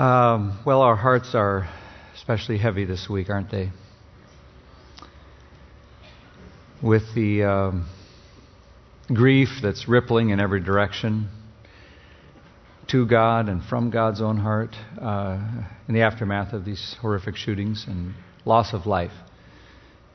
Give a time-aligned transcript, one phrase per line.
[0.00, 1.68] Um, well, our hearts are
[2.14, 3.70] especially heavy this week, aren't they?
[6.82, 7.86] With the um,
[9.12, 11.28] grief that's rippling in every direction
[12.88, 15.38] to God and from God's own heart uh,
[15.86, 18.14] in the aftermath of these horrific shootings and
[18.46, 19.12] loss of life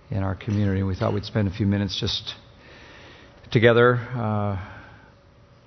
[0.10, 0.82] in our community.
[0.82, 2.34] We thought we'd spend a few minutes just
[3.52, 4.68] together uh,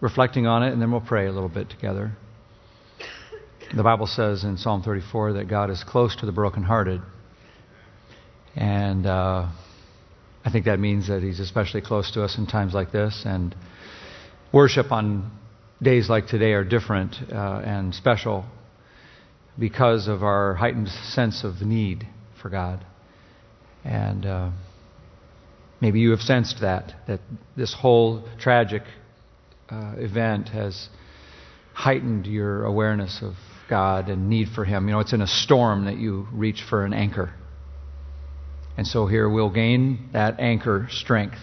[0.00, 2.16] reflecting on it, and then we'll pray a little bit together.
[3.77, 7.02] The Bible says in Psalm 34 that God is close to the brokenhearted.
[8.56, 9.46] And uh,
[10.42, 13.24] I think that means that He's especially close to us in times like this.
[13.26, 13.54] And
[14.54, 15.30] worship on
[15.82, 18.46] days like today are different uh, and special
[19.59, 22.09] because of our heightened sense of need
[22.40, 22.87] for God.
[23.84, 24.50] And uh,
[25.78, 27.20] maybe you have sensed that, that
[27.54, 28.82] this whole tragic
[29.68, 30.88] uh, event has
[31.74, 33.34] heightened your awareness of
[33.68, 34.88] God and need for Him.
[34.88, 37.34] You know, it's in a storm that you reach for an anchor.
[38.76, 41.38] And so here we'll gain that anchor strength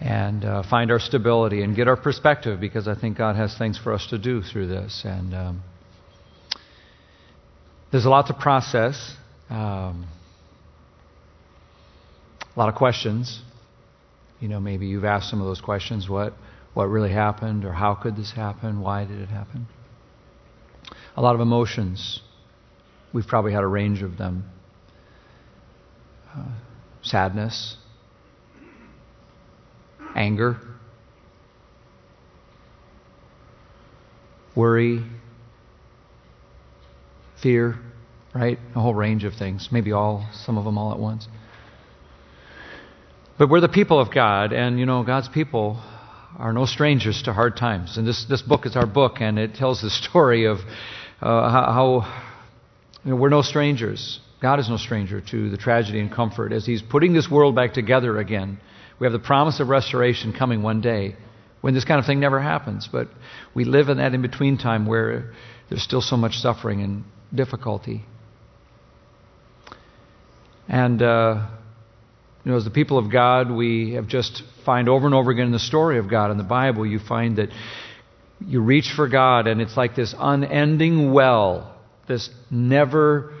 [0.00, 3.78] and uh, find our stability and get our perspective because I think God has things
[3.78, 5.02] for us to do through this.
[5.04, 5.62] And um,
[7.92, 9.14] there's a lot to process,
[9.50, 10.08] um,
[12.56, 13.42] a lot of questions.
[14.40, 16.32] You know, maybe you've asked some of those questions what,
[16.74, 18.80] what really happened, or how could this happen?
[18.80, 19.68] Why did it happen?
[21.16, 22.20] A lot of emotions.
[23.12, 24.44] We've probably had a range of them
[26.34, 26.44] uh,
[27.02, 27.76] sadness,
[30.16, 30.56] anger,
[34.54, 35.04] worry,
[37.42, 37.78] fear,
[38.34, 38.58] right?
[38.74, 39.68] A whole range of things.
[39.70, 41.28] Maybe all, some of them all at once.
[43.38, 45.82] But we're the people of God, and you know, God's people
[46.38, 47.98] are no strangers to hard times.
[47.98, 50.58] And this, this book is our book, and it tells the story of
[51.22, 52.22] uh, how,
[53.04, 54.20] you know, we're no strangers.
[54.40, 57.74] God is no stranger to the tragedy and comfort as He's putting this world back
[57.74, 58.58] together again.
[58.98, 61.16] We have the promise of restoration coming one day
[61.60, 62.88] when this kind of thing never happens.
[62.90, 63.08] But
[63.54, 65.32] we live in that in between time where
[65.68, 68.04] there's still so much suffering and difficulty.
[70.68, 71.46] And, uh,
[72.44, 75.46] you know, as the people of God, we have just find over and over again
[75.46, 77.50] in the story of God in the Bible, you find that
[78.46, 81.76] you reach for God, and it's like this unending well,
[82.08, 83.34] this never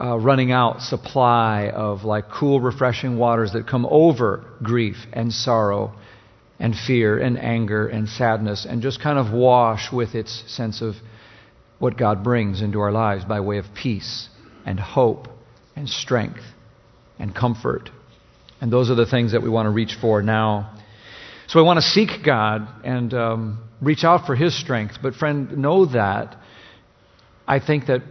[0.00, 5.94] uh, running out supply of like cool, refreshing waters that come over grief and sorrow
[6.58, 10.94] and fear and anger and sadness and just kind of wash with its sense of
[11.78, 14.28] what God brings into our lives by way of peace
[14.66, 15.28] and hope
[15.76, 16.42] and strength
[17.18, 17.90] and comfort.
[18.60, 20.74] And those are the things that we want to reach for now.
[21.46, 24.98] So we want to seek God and um, reach out for His strength.
[25.02, 26.36] But, friend, know that
[27.46, 28.02] I think that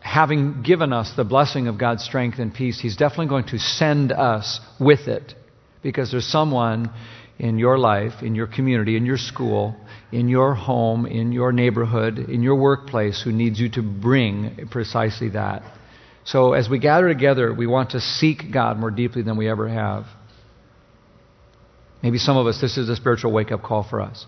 [0.00, 4.12] having given us the blessing of God's strength and peace, He's definitely going to send
[4.12, 5.34] us with it.
[5.82, 6.92] Because there's someone
[7.38, 9.74] in your life, in your community, in your school,
[10.12, 15.30] in your home, in your neighborhood, in your workplace who needs you to bring precisely
[15.30, 15.62] that.
[16.24, 19.68] So as we gather together, we want to seek God more deeply than we ever
[19.68, 20.06] have.
[22.02, 24.26] Maybe some of us, this is a spiritual wake up call for us.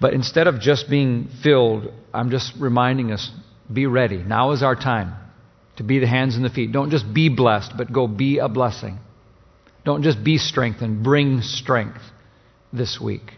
[0.00, 3.30] But instead of just being filled, I'm just reminding us
[3.72, 4.18] be ready.
[4.18, 5.14] Now is our time
[5.76, 6.72] to be the hands and the feet.
[6.72, 8.98] Don't just be blessed, but go be a blessing.
[9.84, 12.02] Don't just be strengthened, bring strength
[12.72, 13.32] this week.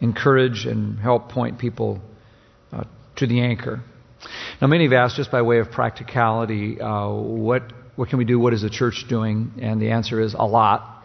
[0.00, 2.00] Encourage and help point people
[2.72, 2.84] uh,
[3.16, 3.82] to the anchor.
[4.60, 7.62] Now, many have asked, just by way of practicality, uh, what,
[7.94, 8.40] what can we do?
[8.40, 9.52] What is the church doing?
[9.60, 10.97] And the answer is a lot.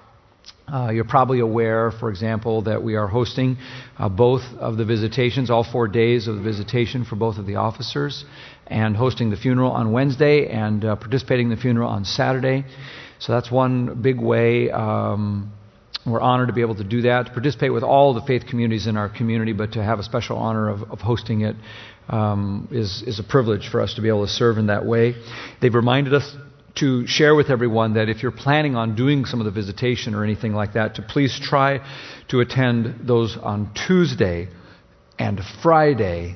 [0.72, 3.58] Uh, you're probably aware, for example, that we are hosting
[3.98, 7.56] uh, both of the visitations, all four days of the visitation for both of the
[7.56, 8.24] officers,
[8.68, 12.64] and hosting the funeral on Wednesday and uh, participating in the funeral on Saturday.
[13.20, 14.72] So that's one big way.
[14.72, 15.52] Um,
[16.06, 18.88] we're honored to be able to do that, to participate with all the faith communities
[18.88, 21.56] in our community, but to have a special honor of, of hosting it
[22.10, 25.16] um, is, is a privilege for us to be able to serve in that way.
[25.62, 26.36] They've reminded us
[26.76, 30.24] to share with everyone that if you're planning on doing some of the visitation or
[30.24, 31.80] anything like that, to please try
[32.30, 34.50] to attend those on Tuesday
[35.20, 36.36] and Friday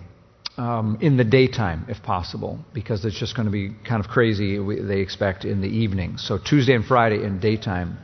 [0.58, 4.58] um, in the daytime, if possible, because it's just going to be kind of crazy,
[4.82, 6.18] they expect, in the evening.
[6.18, 7.98] So Tuesday and Friday in daytime.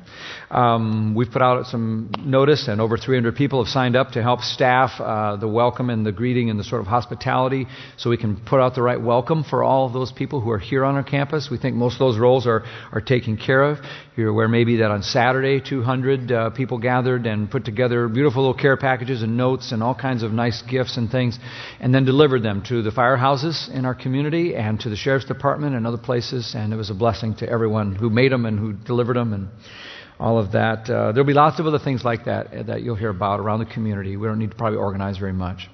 [0.50, 4.42] Um, we've put out some notice, and over 300 people have signed up to help
[4.42, 7.66] staff uh, the welcome and the greeting and the sort of hospitality
[7.98, 10.60] so we can put out the right welcome for all of those people who are
[10.60, 11.50] here on our campus.
[11.50, 13.80] We think most of those roles are, are taken care of.
[14.16, 18.60] You're aware maybe that on Saturday, 200 uh, people gathered and put together beautiful little
[18.60, 21.40] care packages and notes and all kinds of nice gifts and things,
[21.80, 25.76] and then delivered them to the firehouses in our community and to the sheriff's department
[25.76, 28.74] and other places, and it was a blessing to everyone who made them and who
[28.74, 29.50] delivered them and
[30.24, 30.90] all of that.
[30.90, 33.66] Uh, there'll be lots of other things like that that you'll hear about around the
[33.66, 34.16] community.
[34.16, 35.70] We don't need to probably organize very much.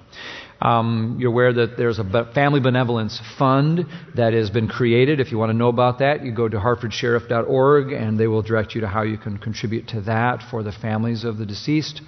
[0.60, 3.86] Um, you're aware that there's a family benevolence fund
[4.16, 5.20] that has been created.
[5.20, 8.74] If you want to know about that, you go to harfordsheriff.org and they will direct
[8.74, 12.02] you to how you can contribute to that for the families of the deceased.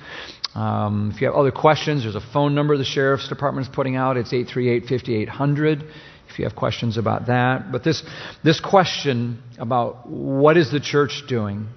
[0.56, 3.94] Um, if you have other questions, there's a phone number the sheriff's department is putting
[3.94, 4.16] out.
[4.16, 5.84] It's 838 5800
[6.28, 7.70] if you have questions about that.
[7.70, 8.02] But this,
[8.42, 11.68] this question about what is the church doing?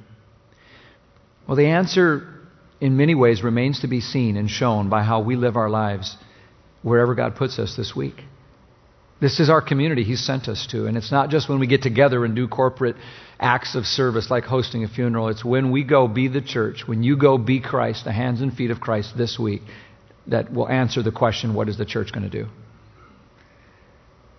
[1.48, 2.28] Well, the answer
[2.82, 6.18] in many ways remains to be seen and shown by how we live our lives
[6.82, 8.16] wherever God puts us this week.
[9.22, 10.88] This is our community He's sent us to.
[10.88, 12.96] And it's not just when we get together and do corporate
[13.40, 15.30] acts of service like hosting a funeral.
[15.30, 18.54] It's when we go be the church, when you go be Christ, the hands and
[18.54, 19.62] feet of Christ this week,
[20.28, 22.50] that will answer the question what is the church going to do?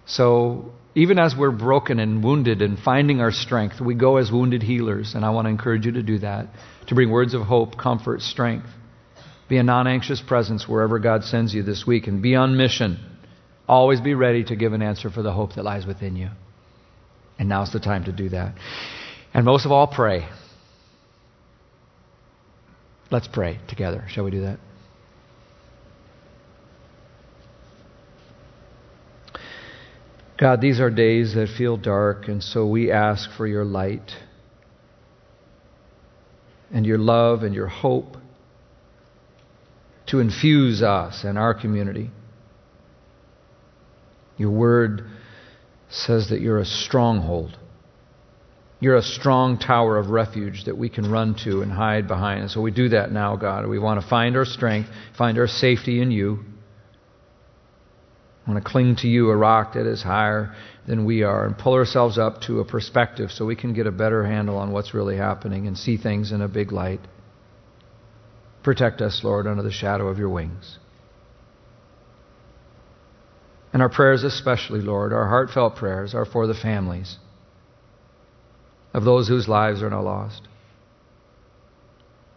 [0.04, 4.62] So, even as we're broken and wounded and finding our strength, we go as wounded
[4.62, 5.14] healers.
[5.14, 6.48] And I want to encourage you to do that,
[6.86, 8.66] to bring words of hope, comfort, strength.
[9.46, 12.98] Be a non anxious presence wherever God sends you this week and be on mission.
[13.68, 16.30] Always be ready to give an answer for the hope that lies within you.
[17.38, 18.54] And now's the time to do that.
[19.34, 20.26] And most of all, pray.
[23.10, 24.06] Let's pray together.
[24.08, 24.58] Shall we do that?
[30.38, 34.12] God, these are days that feel dark, and so we ask for your light
[36.70, 38.16] and your love and your hope
[40.08, 42.10] to infuse us and our community.
[44.36, 45.06] Your word
[45.88, 47.56] says that you're a stronghold.
[48.78, 52.42] You're a strong tower of refuge that we can run to and hide behind.
[52.42, 53.66] And so we do that now, God.
[53.66, 56.44] We want to find our strength, find our safety in you.
[58.46, 60.54] Want to cling to you, a rock that is higher
[60.86, 63.92] than we are, and pull ourselves up to a perspective so we can get a
[63.92, 67.00] better handle on what's really happening and see things in a big light.
[68.62, 70.78] Protect us, Lord, under the shadow of your wings.
[73.72, 77.16] And our prayers, especially, Lord, our heartfelt prayers, are for the families
[78.94, 80.42] of those whose lives are now lost.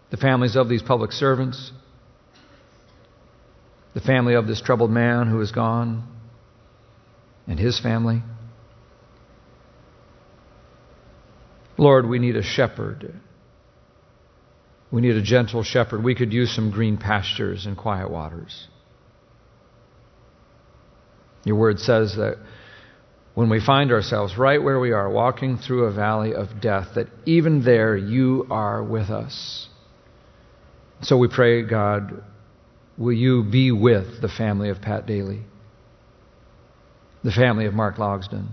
[0.09, 1.71] The families of these public servants,
[3.93, 6.07] the family of this troubled man who is gone,
[7.47, 8.21] and his family.
[11.77, 13.19] Lord, we need a shepherd
[14.91, 16.03] we need a gentle shepherd.
[16.03, 18.67] We could use some green pastures and quiet waters.
[21.43, 22.37] Your word says that
[23.35, 27.07] when we find ourselves right where we are, walking through a valley of death, that
[27.25, 29.67] even there you are with us.
[31.03, 32.23] So we pray, God,
[32.99, 35.41] will you be with the family of Pat Dailey,
[37.23, 38.49] the family of Mark Logsdon?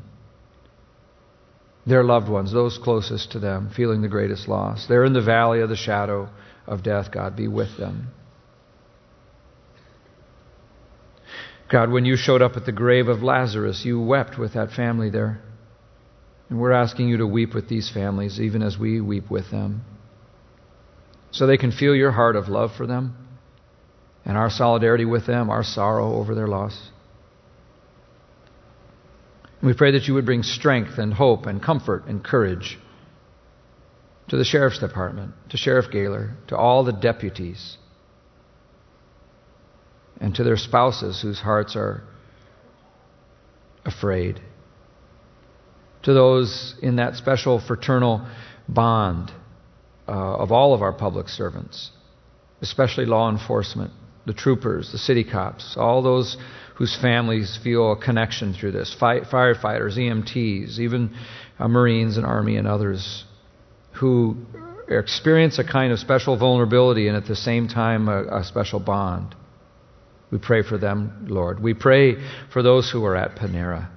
[1.87, 4.87] their loved ones, those closest to them, feeling the greatest loss.
[4.89, 6.29] They're in the valley of the shadow
[6.67, 7.13] of death.
[7.13, 8.09] God, be with them.
[11.71, 15.11] God, when you showed up at the grave of Lazarus, you wept with that family
[15.11, 15.41] there.
[16.49, 19.85] And we're asking you to weep with these families, even as we weep with them,
[21.33, 23.26] so they can feel your heart of love for them
[24.27, 26.91] and our solidarity with them, our sorrow over their loss.
[29.63, 32.79] We pray that you would bring strength and hope and comfort and courage
[34.29, 37.79] to the sheriff's department, to Sheriff Gahler, to all the deputies,
[40.21, 42.03] and to their spouses whose hearts are
[43.85, 44.41] afraid,
[46.03, 48.27] to those in that special fraternal
[48.69, 49.31] bond
[50.09, 51.93] uh, of all of our public servants,
[52.61, 53.93] especially law enforcement,
[54.27, 56.37] the troopers, the city cops, all those
[56.75, 61.17] whose families feel a connection through this firefighters, EMTs, even
[61.59, 63.25] uh, Marines and Army and others
[63.93, 64.37] who
[64.89, 69.35] experience a kind of special vulnerability and at the same time a, a special bond.
[70.31, 71.63] We pray for them, Lord.
[71.63, 72.17] We pray
[72.53, 73.89] for those who are at Panera.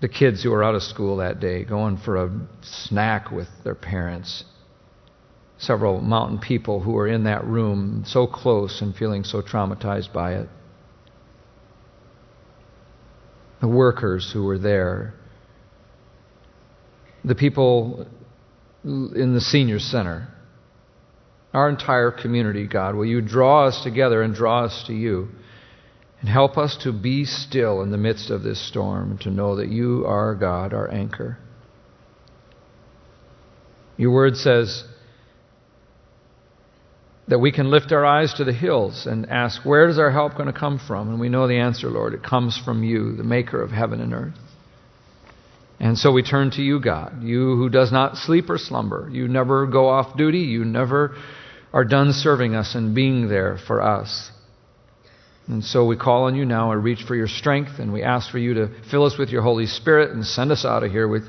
[0.00, 2.30] The kids who are out of school that day, going for a
[2.62, 4.44] snack with their parents.
[5.64, 10.34] Several mountain people who were in that room, so close and feeling so traumatized by
[10.34, 10.48] it
[13.64, 15.14] the workers who were there,
[17.24, 18.06] the people
[18.84, 20.28] in the senior center,
[21.54, 22.94] our entire community, God.
[22.94, 25.28] Will you draw us together and draw us to you
[26.20, 29.68] and help us to be still in the midst of this storm to know that
[29.68, 31.38] you are God, our anchor.
[33.96, 34.84] Your word says
[37.28, 40.36] that we can lift our eyes to the hills and ask, Where is our help
[40.36, 41.08] going to come from?
[41.08, 42.14] And we know the answer, Lord.
[42.14, 44.34] It comes from you, the maker of heaven and earth.
[45.80, 49.08] And so we turn to you, God, you who does not sleep or slumber.
[49.10, 50.40] You never go off duty.
[50.40, 51.16] You never
[51.72, 54.30] are done serving us and being there for us.
[55.48, 58.30] And so we call on you now and reach for your strength, and we ask
[58.30, 61.06] for you to fill us with your Holy Spirit and send us out of here
[61.08, 61.24] with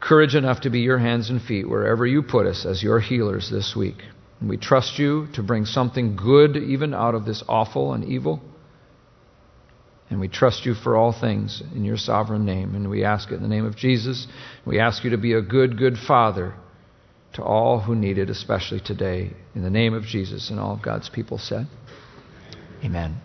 [0.00, 3.50] courage enough to be your hands and feet wherever you put us as your healers
[3.50, 3.96] this week.
[4.44, 8.42] And we trust you to bring something good even out of this awful and evil.
[10.10, 12.74] And we trust you for all things in your sovereign name.
[12.74, 14.26] And we ask it in the name of Jesus.
[14.66, 16.54] We ask you to be a good, good Father
[17.32, 19.32] to all who need it, especially today.
[19.54, 20.50] In the name of Jesus.
[20.50, 21.66] And all of God's people said,
[22.84, 23.16] Amen.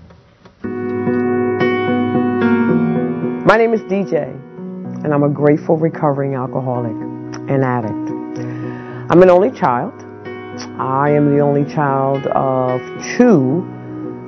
[3.45, 4.23] My name is DJ,
[5.03, 9.11] and I'm a grateful recovering alcoholic and addict.
[9.11, 10.05] I'm an only child.
[10.79, 12.81] I am the only child of
[13.17, 13.67] two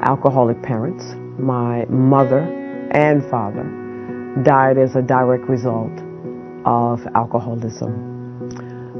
[0.03, 1.03] alcoholic parents.
[1.37, 2.39] My mother
[2.91, 3.63] and father
[4.43, 5.91] died as a direct result
[6.65, 8.11] of alcoholism.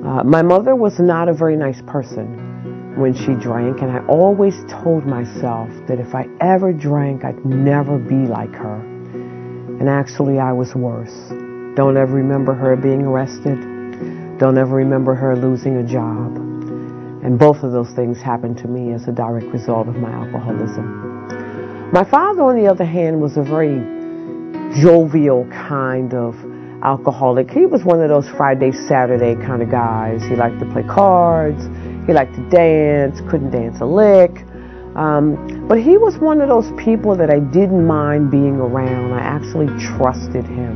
[0.05, 4.55] Uh, my mother was not a very nice person when she drank, and I always
[4.67, 8.75] told myself that if I ever drank, I'd never be like her.
[9.79, 11.29] And actually, I was worse.
[11.75, 13.59] Don't ever remember her being arrested.
[14.37, 16.40] Don't ever remember her losing a job.
[17.23, 21.91] And both of those things happened to me as a direct result of my alcoholism.
[21.91, 23.79] My father, on the other hand, was a very
[24.81, 26.35] jovial kind of
[26.83, 27.51] alcoholic.
[27.51, 30.23] He was one of those Friday, Saturday kind of guys.
[30.23, 31.61] He liked to play cards.
[32.07, 34.31] He liked to dance, couldn't dance a lick.
[34.95, 39.13] Um, but he was one of those people that I didn't mind being around.
[39.13, 40.75] I actually trusted him.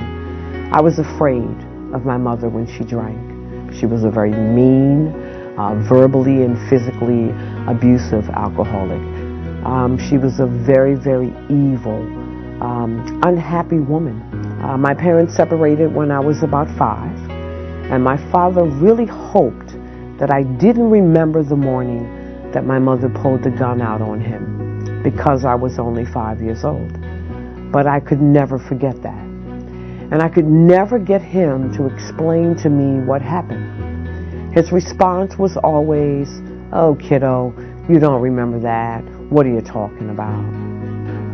[0.72, 1.58] I was afraid
[1.94, 3.74] of my mother when she drank.
[3.74, 5.12] She was a very mean,
[5.58, 7.32] uh, verbally and physically
[7.68, 9.02] abusive alcoholic.
[9.66, 12.02] Um, she was a very, very evil,
[12.62, 14.22] um, unhappy woman.
[14.62, 17.18] Uh, my parents separated when I was about five,
[17.92, 19.70] and my father really hoped
[20.20, 25.02] that I didn't remember the morning that my mother pulled the gun out on him
[25.04, 26.92] because I was only five years old.
[27.72, 29.24] But I could never forget that.
[30.12, 33.85] And I could never get him to explain to me what happened.
[34.56, 36.30] His response was always,
[36.72, 37.54] Oh, kiddo,
[37.90, 39.04] you don't remember that.
[39.30, 40.40] What are you talking about?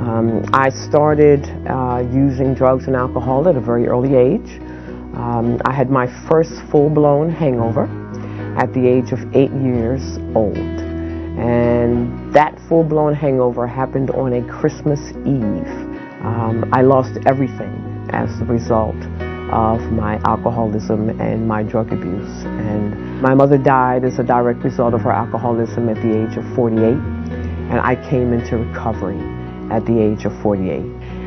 [0.02, 4.60] Um, I started uh, using drugs and alcohol at a very early age.
[5.14, 7.84] Um, I had my first full blown hangover
[8.58, 10.58] at the age of eight years old.
[10.58, 15.70] And that full blown hangover happened on a Christmas Eve.
[16.26, 18.98] Um, I lost everything as a result
[19.52, 22.46] of my alcoholism and my drug abuse.
[22.46, 26.56] And my mother died as a direct result of her alcoholism at the age of
[26.56, 26.82] 48.
[26.84, 29.20] And I came into recovery
[29.72, 30.82] at the age of 48.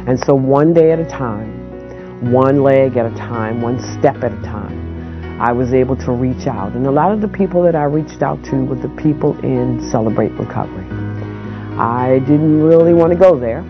[0.07, 4.33] And so one day at a time, one leg at a time, one step at
[4.33, 6.73] a time, I was able to reach out.
[6.73, 9.81] And a lot of the people that I reached out to were the people in
[9.91, 10.87] Celebrate Recovery.
[11.77, 13.63] I didn't really want to go there,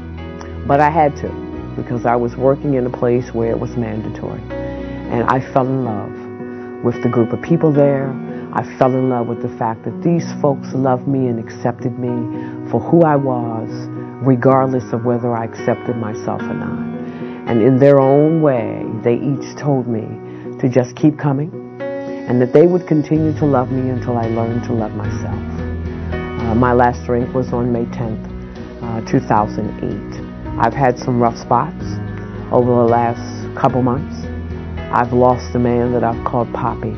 [0.66, 1.43] but I had to
[1.76, 4.42] because I was working in a place where it was mandatory.
[4.50, 8.10] And I fell in love with the group of people there.
[8.52, 12.70] I fell in love with the fact that these folks loved me and accepted me
[12.70, 13.68] for who I was,
[14.26, 16.78] regardless of whether I accepted myself or not.
[17.48, 20.06] And in their own way, they each told me
[20.60, 21.50] to just keep coming
[21.80, 25.38] and that they would continue to love me until I learned to love myself.
[26.40, 28.24] Uh, my last drink was on May 10th,
[28.82, 30.23] uh, 2008.
[30.58, 31.84] I've had some rough spots
[32.52, 34.24] over the last couple months.
[34.92, 36.94] I've lost a man that I've called Poppy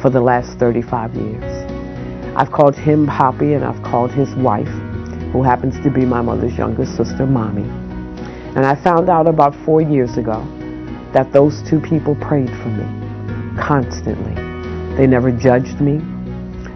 [0.00, 1.72] for the last 35 years.
[2.36, 4.68] I've called him Poppy and I've called his wife,
[5.32, 7.68] who happens to be my mother's younger sister, Mommy.
[8.54, 10.46] And I found out about four years ago
[11.12, 12.86] that those two people prayed for me
[13.58, 14.34] constantly.
[14.96, 15.98] They never judged me.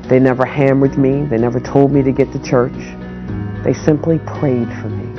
[0.09, 1.25] They never hammered me.
[1.27, 2.73] They never told me to get to church.
[3.65, 5.10] They simply prayed for me.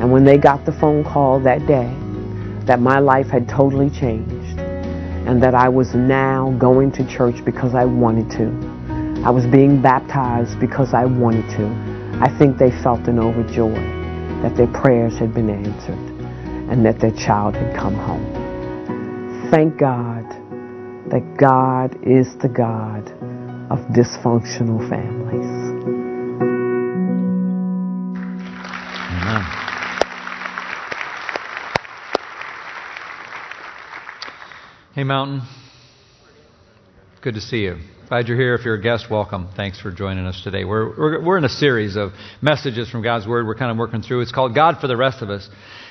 [0.00, 1.94] And when they got the phone call that day
[2.64, 7.74] that my life had totally changed and that I was now going to church because
[7.74, 11.66] I wanted to, I was being baptized because I wanted to,
[12.22, 13.74] I think they felt an overjoy
[14.42, 15.98] that their prayers had been answered
[16.70, 19.50] and that their child had come home.
[19.50, 20.24] Thank God
[21.10, 23.10] that God is the God
[23.70, 25.44] of dysfunctional families.
[29.10, 29.59] Amen.
[34.92, 35.42] Hey, Mountain.
[37.22, 37.76] Good to see you.
[38.08, 38.56] Glad you're here.
[38.56, 39.48] If you're a guest, welcome.
[39.54, 40.64] Thanks for joining us today.
[40.64, 42.10] We're, we're, we're in a series of
[42.42, 44.22] messages from God's Word we're kind of working through.
[44.22, 45.48] It's called God for the Rest of Us.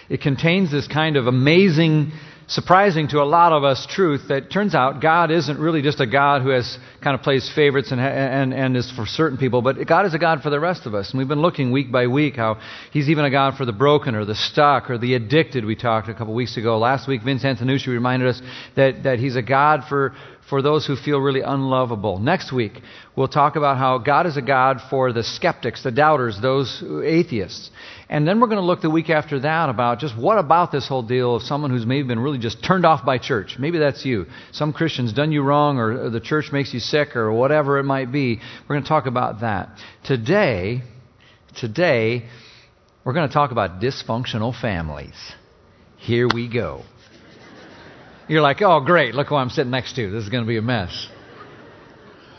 [0.10, 2.12] It contains this kind of amazing
[2.50, 6.08] surprising to a lot of us truth that turns out God isn't really just a
[6.08, 9.76] God who has kind of plays favorites and, and, and is for certain people, but
[9.88, 11.12] God is a God for the rest of us.
[11.12, 12.60] And we've been looking week by week how
[12.92, 15.64] He's even a God for the broken or the stuck or the addicted.
[15.64, 16.80] We talked a couple weeks ago.
[16.80, 18.42] Last week, Vince Antonucci reminded us
[18.76, 20.16] that, that He's a God for,
[20.50, 22.18] for those who feel really unlovable.
[22.18, 22.82] Next week,
[23.16, 27.70] we'll talk about how God is a God for the skeptics, the doubters, those atheists.
[28.12, 30.88] And then we're going to look the week after that about just what about this
[30.88, 33.58] whole deal of someone who's maybe been really just turned off by church.
[33.60, 34.26] Maybe that's you.
[34.52, 38.12] Some Christian's done you wrong, or, the church makes you sick, or whatever it might
[38.12, 38.40] be.
[38.68, 39.70] We're going to talk about that.
[40.06, 40.82] Today,
[41.56, 42.26] today,
[43.06, 45.16] we're going to talk about dysfunctional families.
[45.98, 46.82] Here we go.
[48.28, 50.10] You're like, oh, great, look who I'm sitting next to.
[50.10, 51.08] This is going to be a mess.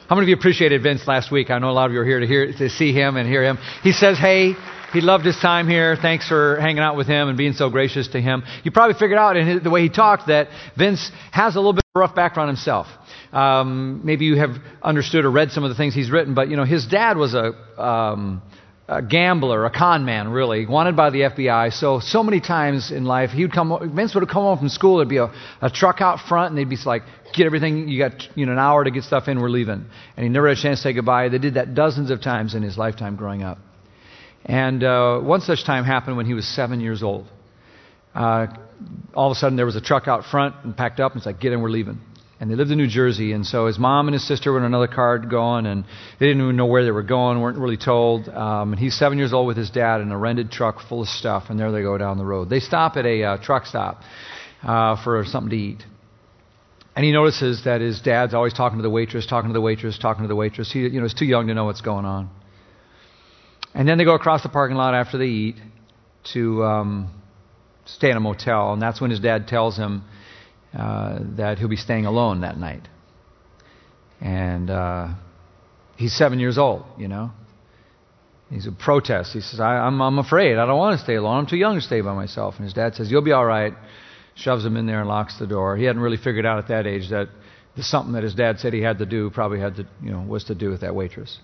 [0.08, 1.50] How many of you appreciated Vince last week?
[1.50, 3.44] I know a lot of you are here to hear to see him and hear
[3.44, 3.58] him.
[3.84, 4.54] He says, "Hey,
[4.92, 5.96] he loved his time here.
[5.96, 9.18] Thanks for hanging out with him and being so gracious to him." You probably figured
[9.18, 12.00] out in his, the way he talked that Vince has a little bit of a
[12.00, 12.86] rough background himself.
[13.32, 16.56] Um, maybe you have understood or read some of the things he's written, but you
[16.56, 18.42] know his dad was a um,
[18.90, 21.72] a gambler, a con man, really, wanted by the FBI.
[21.72, 24.96] So, so many times in life, he would come, Vince would come home from school,
[24.96, 25.32] there'd be a,
[25.62, 28.58] a truck out front, and they'd be like, get everything, you got you know, an
[28.58, 29.86] hour to get stuff in, we're leaving.
[30.16, 31.28] And he never had a chance to say goodbye.
[31.28, 33.58] They did that dozens of times in his lifetime growing up.
[34.44, 37.26] And uh, one such time happened when he was seven years old.
[38.14, 38.46] Uh,
[39.14, 41.26] all of a sudden, there was a truck out front and packed up, and it's
[41.26, 42.00] like, get in, we're leaving
[42.40, 43.32] and they lived in New Jersey.
[43.32, 45.84] And so his mom and his sister were in another car going, and
[46.18, 48.28] they didn't even know where they were going, weren't really told.
[48.30, 51.08] Um, and he's seven years old with his dad in a rented truck full of
[51.08, 52.48] stuff, and there they go down the road.
[52.48, 54.00] They stop at a uh, truck stop
[54.62, 55.84] uh, for something to eat.
[56.96, 59.98] And he notices that his dad's always talking to the waitress, talking to the waitress,
[59.98, 60.72] talking to the waitress.
[60.72, 62.30] He, you know, is too young to know what's going on.
[63.74, 65.56] And then they go across the parking lot after they eat
[66.32, 67.22] to um,
[67.84, 70.04] stay in a motel, and that's when his dad tells him
[70.76, 72.86] uh, that he'll be staying alone that night.
[74.20, 75.08] And uh,
[75.96, 77.30] he's seven years old, you know.
[78.50, 79.32] He's a protest.
[79.32, 80.58] He says, I, I'm, I'm afraid.
[80.58, 81.38] I don't want to stay alone.
[81.38, 82.56] I'm too young to stay by myself.
[82.56, 83.74] And his dad says, You'll be all right.
[84.34, 85.76] Shoves him in there and locks the door.
[85.76, 87.28] He hadn't really figured out at that age that
[87.76, 90.20] the something that his dad said he had to do probably had to, you know,
[90.20, 91.38] was to do with that waitress.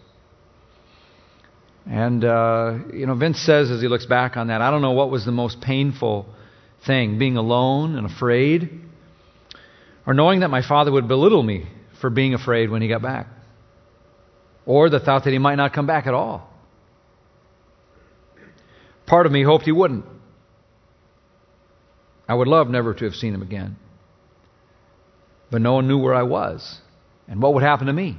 [1.89, 4.93] And, uh, you know, Vince says as he looks back on that, I don't know
[4.93, 6.27] what was the most painful
[6.85, 8.81] thing, being alone and afraid,
[10.05, 11.67] or knowing that my father would belittle me
[12.01, 13.29] for being afraid when he got back,
[14.65, 16.51] or the thought that he might not come back at all.
[19.07, 20.05] Part of me hoped he wouldn't.
[22.29, 23.77] I would love never to have seen him again.
[25.51, 26.81] But no one knew where I was
[27.29, 28.17] and what would happen to me.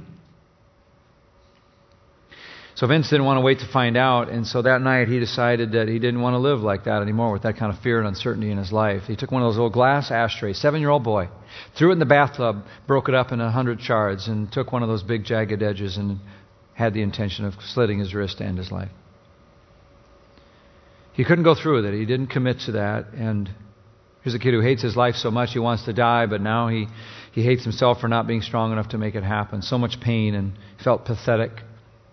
[2.78, 5.72] So Vince didn't want to wait to find out, and so that night he decided
[5.72, 8.06] that he didn't want to live like that anymore with that kind of fear and
[8.06, 9.02] uncertainty in his life.
[9.08, 11.28] He took one of those old glass ashtrays, seven year old boy,
[11.76, 14.84] threw it in the bathtub, broke it up in a hundred shards, and took one
[14.84, 16.20] of those big jagged edges and
[16.74, 18.92] had the intention of slitting his wrist end his life.
[21.14, 21.98] He couldn't go through with it.
[21.98, 23.06] He didn't commit to that.
[23.12, 23.50] And
[24.22, 26.68] here's a kid who hates his life so much he wants to die, but now
[26.68, 26.86] he,
[27.32, 29.62] he hates himself for not being strong enough to make it happen.
[29.62, 30.52] So much pain and
[30.84, 31.50] felt pathetic.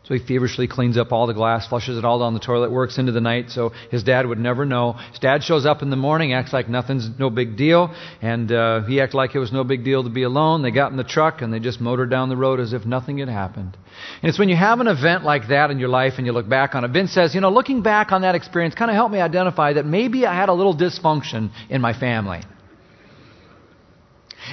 [0.08, 3.00] So he feverishly cleans up all the glass, flushes it all down the toilet, works
[3.00, 4.94] into the night so his dad would never know.
[4.94, 8.84] His dad shows up in the morning, acts like nothing's no big deal, and uh,
[8.84, 10.62] he acted like it was no big deal to be alone.
[10.62, 13.18] They got in the truck and they just motored down the road as if nothing
[13.18, 13.76] had happened.
[14.22, 16.48] And it's when you have an event like that in your life and you look
[16.48, 16.90] back on it.
[16.90, 19.86] Vince says, you know, looking back on that experience kind of helped me identify that
[19.86, 22.42] maybe I had a little dysfunction in my family.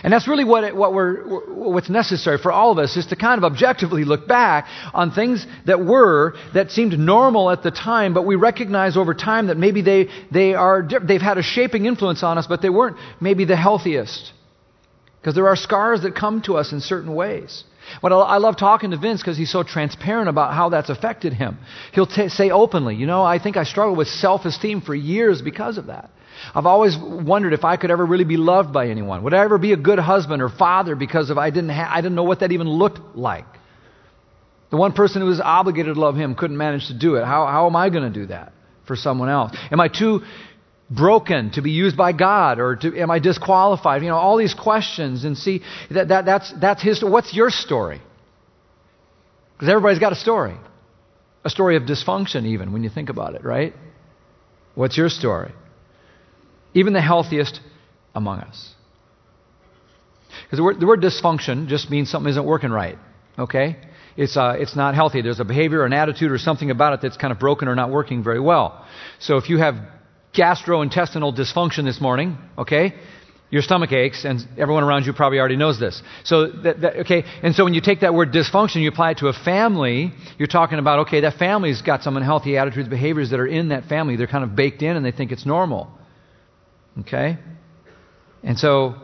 [0.02, 3.38] And that's really what, it, what what's necessary for all of us is to kind
[3.38, 8.26] of objectively look back on things that were, that seemed normal at the time, but
[8.26, 12.38] we recognize over time that maybe they, they are, they've had a shaping influence on
[12.38, 14.32] us, but they weren't maybe the healthiest.
[15.20, 17.62] Because there are scars that come to us in certain ways.
[18.00, 21.58] But I love talking to Vince because he's so transparent about how that's affected him.
[21.92, 25.42] He'll t- say openly, you know, I think I struggled with self esteem for years
[25.42, 26.10] because of that.
[26.54, 29.22] I've always wondered if I could ever really be loved by anyone.
[29.24, 32.00] Would I ever be a good husband or father because of I didn't ha- I
[32.00, 33.46] didn't know what that even looked like.
[34.70, 37.24] The one person who was obligated to love him couldn't manage to do it.
[37.24, 38.54] How, how am I going to do that
[38.86, 39.54] for someone else?
[39.70, 40.22] Am I too
[40.90, 44.02] broken to be used by God or to, am I disqualified?
[44.02, 48.00] You know, all these questions and see that, that that's, that's his, what's your story?
[49.54, 50.56] Because everybody's got a story.
[51.44, 53.74] A story of dysfunction even when you think about it, right?
[54.74, 55.52] What's your story?
[56.74, 57.60] Even the healthiest
[58.14, 58.74] among us.
[60.44, 62.98] Because the word, the word dysfunction just means something isn't working right.
[63.38, 63.76] Okay?
[64.16, 65.22] It's, uh, it's not healthy.
[65.22, 67.74] There's a behavior or an attitude or something about it that's kind of broken or
[67.74, 68.86] not working very well.
[69.18, 69.76] So if you have
[70.34, 72.94] gastrointestinal dysfunction this morning, okay,
[73.50, 76.02] your stomach aches, and everyone around you probably already knows this.
[76.24, 79.18] So, that, that, okay, and so when you take that word dysfunction, you apply it
[79.18, 83.40] to a family, you're talking about, okay, that family's got some unhealthy attitudes, behaviors that
[83.40, 84.16] are in that family.
[84.16, 85.90] They're kind of baked in and they think it's normal.
[87.00, 87.38] Okay?
[88.42, 88.96] And so,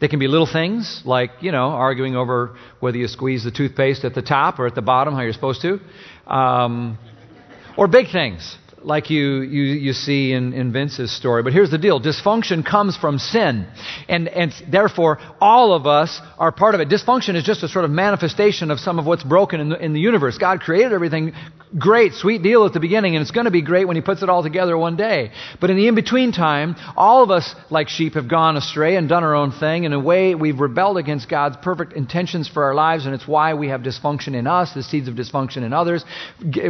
[0.00, 4.04] they can be little things like, you know, arguing over whether you squeeze the toothpaste
[4.04, 5.78] at the top or at the bottom, how you're supposed to.
[6.26, 6.98] Um,
[7.76, 11.42] or big things like you, you, you see in, in Vince's story.
[11.42, 13.66] But here's the deal dysfunction comes from sin.
[14.08, 16.88] And, and therefore, all of us are part of it.
[16.88, 19.92] Dysfunction is just a sort of manifestation of some of what's broken in the, in
[19.92, 20.38] the universe.
[20.38, 21.32] God created everything
[21.78, 24.22] great, sweet deal at the beginning, and it's going to be great when He puts
[24.22, 25.30] it all together one day.
[25.60, 29.08] But in the in between time, all of us, like sheep, have gone astray and
[29.08, 29.84] done our own thing.
[29.84, 33.54] In a way, we've rebelled against God's perfect intentions for our lives, and it's why
[33.54, 36.04] we have dysfunction in us, the seeds of dysfunction in others.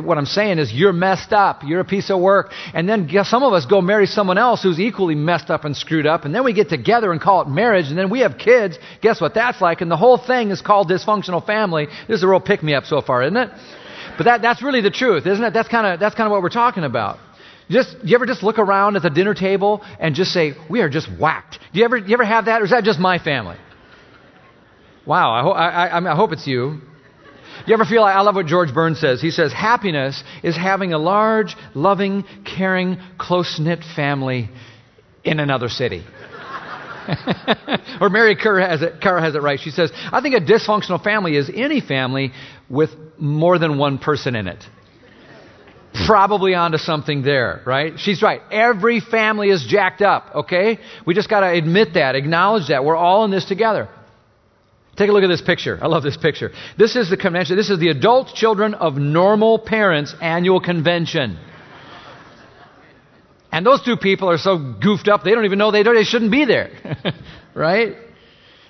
[0.02, 1.62] What I'm saying is, you're messed up.
[1.64, 2.52] You're a piece piece of work.
[2.74, 6.06] And then some of us go marry someone else who's equally messed up and screwed
[6.06, 6.24] up.
[6.24, 7.86] And then we get together and call it marriage.
[7.88, 8.78] And then we have kids.
[9.02, 9.80] Guess what that's like?
[9.80, 11.86] And the whole thing is called dysfunctional family.
[12.08, 13.50] This is a real pick me up so far, isn't it?
[14.16, 15.52] But that, that's really the truth, isn't it?
[15.52, 17.18] That's kind of that's kind of what we're talking about.
[17.70, 20.88] Just you ever just look around at the dinner table and just say, "We are
[20.88, 23.56] just whacked." Do you ever you ever have that, or is that just my family?
[25.06, 26.80] Wow, I, ho- I, I, I hope it's you.
[27.66, 29.20] You ever feel, I love what George Burns says.
[29.20, 34.50] He says, happiness is having a large, loving, caring, close knit family
[35.24, 36.04] in another city.
[38.00, 39.58] or Mary Karr has, it, Karr has it right.
[39.60, 42.32] She says, I think a dysfunctional family is any family
[42.68, 44.64] with more than one person in it.
[46.06, 47.98] Probably onto something there, right?
[47.98, 48.40] She's right.
[48.50, 50.78] Every family is jacked up, okay?
[51.04, 52.84] We just got to admit that, acknowledge that.
[52.84, 53.88] We're all in this together.
[54.96, 55.78] Take a look at this picture.
[55.80, 56.50] I love this picture.
[56.76, 57.56] This is the convention.
[57.56, 61.38] This is the adult children of normal parents annual convention.
[63.52, 66.04] And those two people are so goofed up, they don't even know they, don't, they
[66.04, 66.70] shouldn't be there.
[67.54, 67.96] right?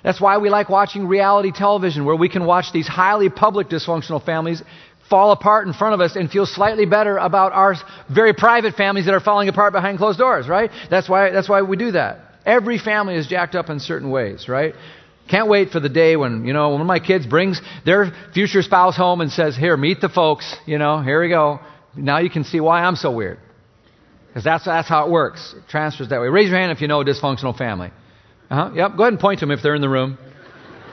[0.03, 4.23] That's why we like watching reality television, where we can watch these highly public dysfunctional
[4.23, 4.63] families
[5.09, 7.75] fall apart in front of us and feel slightly better about our
[8.09, 10.71] very private families that are falling apart behind closed doors, right?
[10.89, 12.19] That's why, that's why we do that.
[12.45, 14.73] Every family is jacked up in certain ways, right?
[15.31, 18.61] Can't wait for the day when, you know, one of my kids brings their future
[18.61, 20.57] spouse home and says, Here, meet the folks.
[20.65, 21.61] You know, here we go.
[21.95, 23.39] Now you can see why I'm so weird.
[24.27, 25.55] Because that's, that's how it works.
[25.57, 26.27] It transfers that way.
[26.27, 27.91] Raise your hand if you know a dysfunctional family.
[28.49, 28.71] Uh-huh.
[28.75, 30.17] Yep, go ahead and point to them if they're in the room.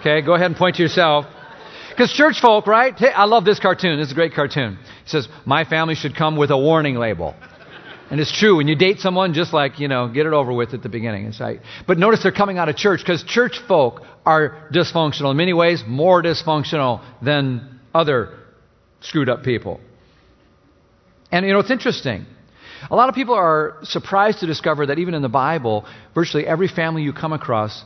[0.00, 1.26] Okay, go ahead and point to yourself.
[1.90, 2.94] Because church folk, right?
[2.96, 3.98] Hey, I love this cartoon.
[3.98, 4.78] This is a great cartoon.
[5.02, 7.34] It says, My family should come with a warning label.
[8.10, 8.56] And it's true.
[8.56, 11.26] When you date someone, just like, you know, get it over with at the beginning.
[11.26, 15.30] It's like, but notice they're coming out of church because church folk are dysfunctional.
[15.30, 18.38] In many ways, more dysfunctional than other
[19.00, 19.80] screwed up people.
[21.30, 22.24] And, you know, it's interesting.
[22.90, 26.68] A lot of people are surprised to discover that even in the Bible, virtually every
[26.68, 27.84] family you come across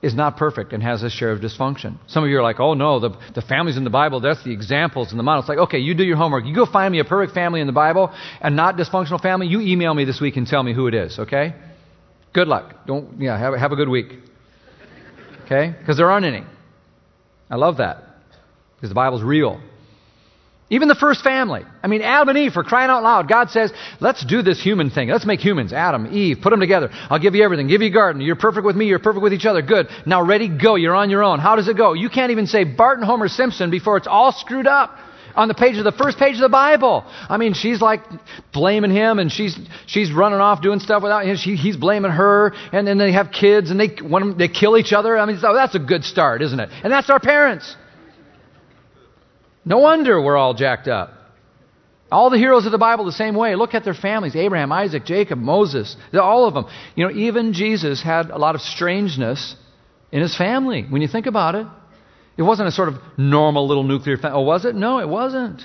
[0.00, 1.98] is not perfect and has a share of dysfunction.
[2.06, 4.52] Some of you are like, oh no, the, the families in the Bible, that's the
[4.52, 5.44] examples and the models.
[5.44, 6.44] It's like, okay, you do your homework.
[6.44, 9.48] You go find me a perfect family in the Bible and not dysfunctional family.
[9.48, 11.54] You email me this week and tell me who it is, okay?
[12.32, 12.86] Good luck.
[12.86, 14.12] Don't, yeah, have, have a good week.
[15.44, 15.74] Okay?
[15.76, 16.44] Because there aren't any.
[17.50, 18.04] I love that.
[18.76, 19.60] Because the Bible's real.
[20.70, 21.62] Even the first family.
[21.82, 24.90] I mean, Adam and Eve, for crying out loud, God says, let's do this human
[24.90, 25.08] thing.
[25.08, 25.72] Let's make humans.
[25.72, 26.90] Adam, Eve, put them together.
[27.08, 27.68] I'll give you everything.
[27.68, 28.20] Give you a garden.
[28.20, 28.86] You're perfect with me.
[28.86, 29.62] You're perfect with each other.
[29.62, 29.88] Good.
[30.04, 30.74] Now ready, go.
[30.74, 31.38] You're on your own.
[31.38, 31.94] How does it go?
[31.94, 34.98] You can't even say Bart and Homer Simpson before it's all screwed up
[35.34, 37.04] on the page of the first page of the Bible.
[37.30, 38.02] I mean, she's like
[38.52, 41.36] blaming him, and she's she's running off doing stuff without him.
[41.36, 44.92] She, he's blaming her, and then they have kids, and they when they kill each
[44.92, 45.16] other.
[45.16, 46.68] I mean, so that's a good start, isn't it?
[46.82, 47.74] And that's our parents.
[49.64, 51.12] No wonder we're all jacked up.
[52.10, 53.54] All the heroes of the Bible the same way.
[53.54, 56.64] Look at their families Abraham, Isaac, Jacob, Moses, all of them.
[56.94, 59.56] You know, even Jesus had a lot of strangeness
[60.10, 61.66] in his family when you think about it.
[62.38, 64.38] It wasn't a sort of normal little nuclear family.
[64.38, 64.74] Oh, was it?
[64.74, 65.60] No, it wasn't.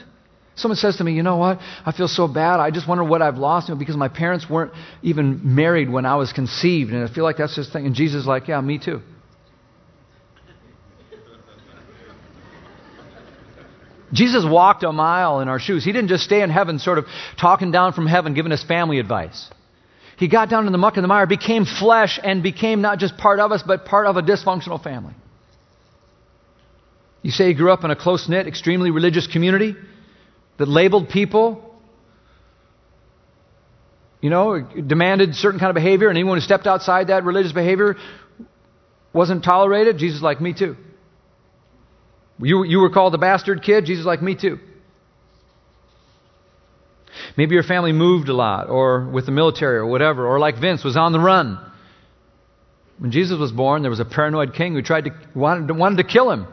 [0.55, 1.59] Someone says to me, you know what?
[1.85, 2.59] I feel so bad.
[2.59, 6.05] I just wonder what I've lost you know, because my parents weren't even married when
[6.05, 6.91] I was conceived.
[6.91, 7.85] And I feel like that's just thing.
[7.85, 9.01] And Jesus is like, yeah, me too.
[14.13, 15.83] Jesus walked a mile in our shoes.
[15.83, 17.05] He didn't just stay in heaven, sort of
[17.39, 19.49] talking down from heaven, giving us family advice.
[20.17, 23.17] He got down in the muck and the mire, became flesh, and became not just
[23.17, 25.15] part of us, but part of a dysfunctional family.
[27.23, 29.75] You say he grew up in a close knit, extremely religious community
[30.57, 31.75] that labeled people,
[34.21, 37.95] you know, demanded certain kind of behavior, and anyone who stepped outside that religious behavior
[39.11, 40.75] wasn't tolerated, Jesus like me too.
[42.39, 44.59] You, you were called the bastard kid, Jesus like me too.
[47.37, 50.83] Maybe your family moved a lot, or with the military, or whatever, or like Vince
[50.83, 51.59] was on the run.
[52.97, 55.97] When Jesus was born, there was a paranoid king who tried to wanted to, wanted
[55.97, 56.47] to kill him.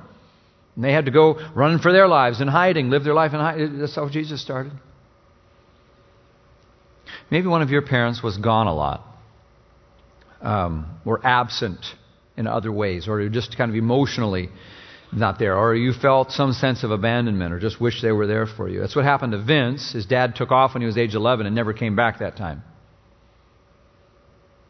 [0.75, 3.41] And they had to go running for their lives in hiding, live their life in
[3.41, 3.79] hiding.
[3.79, 4.73] That's how Jesus started.
[7.31, 9.05] Maybe one of your parents was gone a lot,
[10.43, 11.85] um, or absent
[12.37, 14.51] in other ways, or just kind of emotionally
[15.13, 18.47] not there, or you felt some sense of abandonment, or just wish they were there
[18.47, 18.81] for you.
[18.81, 19.93] That's what happened to Vince.
[19.93, 22.63] His dad took off when he was age 11 and never came back that time.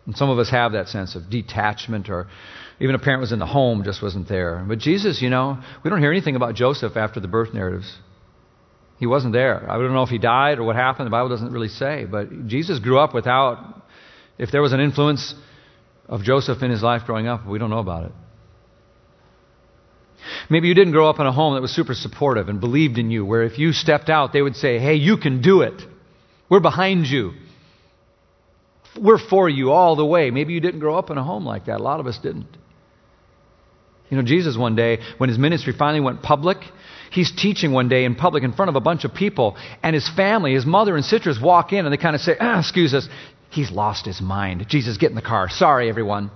[0.06, 2.26] And some of us have that sense of detachment, or
[2.80, 4.64] even a parent was in the home, just wasn't there.
[4.66, 7.94] But Jesus, you know, we don't hear anything about Joseph after the birth narratives.
[8.98, 9.70] He wasn't there.
[9.70, 11.06] I don't know if he died or what happened.
[11.06, 12.06] The Bible doesn't really say.
[12.10, 13.82] But Jesus grew up without,
[14.38, 15.34] if there was an influence
[16.08, 18.12] of Joseph in his life growing up, we don't know about it.
[20.48, 23.10] Maybe you didn't grow up in a home that was super supportive and believed in
[23.10, 25.80] you, where if you stepped out, they would say, hey, you can do it.
[26.48, 27.32] We're behind you.
[29.00, 30.30] We're for you all the way.
[30.30, 31.80] Maybe you didn't grow up in a home like that.
[31.80, 32.48] A lot of us didn't.
[34.10, 36.58] You know, Jesus one day, when his ministry finally went public,
[37.12, 40.08] he's teaching one day in public in front of a bunch of people, and his
[40.16, 43.08] family, his mother and sisters walk in and they kind of say, ah, Excuse us,
[43.50, 44.66] he's lost his mind.
[44.68, 45.48] Jesus, get in the car.
[45.48, 46.32] Sorry, everyone.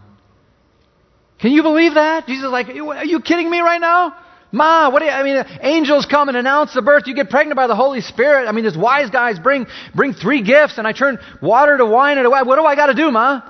[1.40, 2.27] Can you believe that?
[2.27, 4.16] Jesus is like, Are you kidding me right now?
[4.55, 7.09] Ma, what do you, I mean, angels come and announce the birth.
[7.09, 8.47] You get pregnant by the Holy Spirit.
[8.47, 9.66] I mean, these wise guys bring,
[9.97, 12.94] bring three gifts, and I turn water to wine and What do I got to
[12.94, 13.42] do, Ma?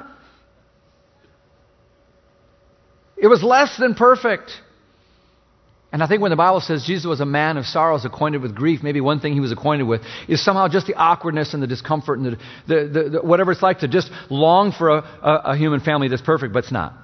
[3.18, 4.51] It was less than perfect.
[5.92, 8.55] And I think when the Bible says Jesus was a man of sorrows, acquainted with
[8.55, 11.66] grief, maybe one thing he was acquainted with is somehow just the awkwardness and the
[11.66, 15.42] discomfort and the, the, the, the whatever it's like to just long for a, a,
[15.53, 16.94] a human family that's perfect, but it's not.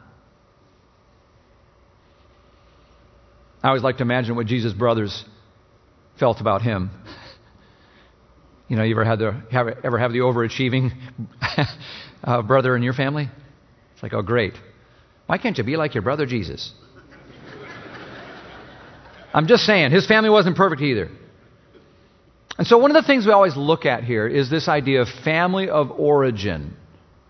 [3.63, 5.25] I always like to imagine what Jesus' brothers
[6.19, 6.91] felt about him.
[8.69, 10.93] You know, you ever had the have, ever have the overachieving
[12.25, 13.29] uh, brother in your family?
[13.95, 14.55] It's like, oh, great.
[15.27, 16.73] Why can't you be like your brother Jesus?
[19.35, 21.09] I'm just saying, his family wasn't perfect either.
[22.59, 25.09] And so, one of the things we always look at here is this idea of
[25.25, 26.77] family of origin.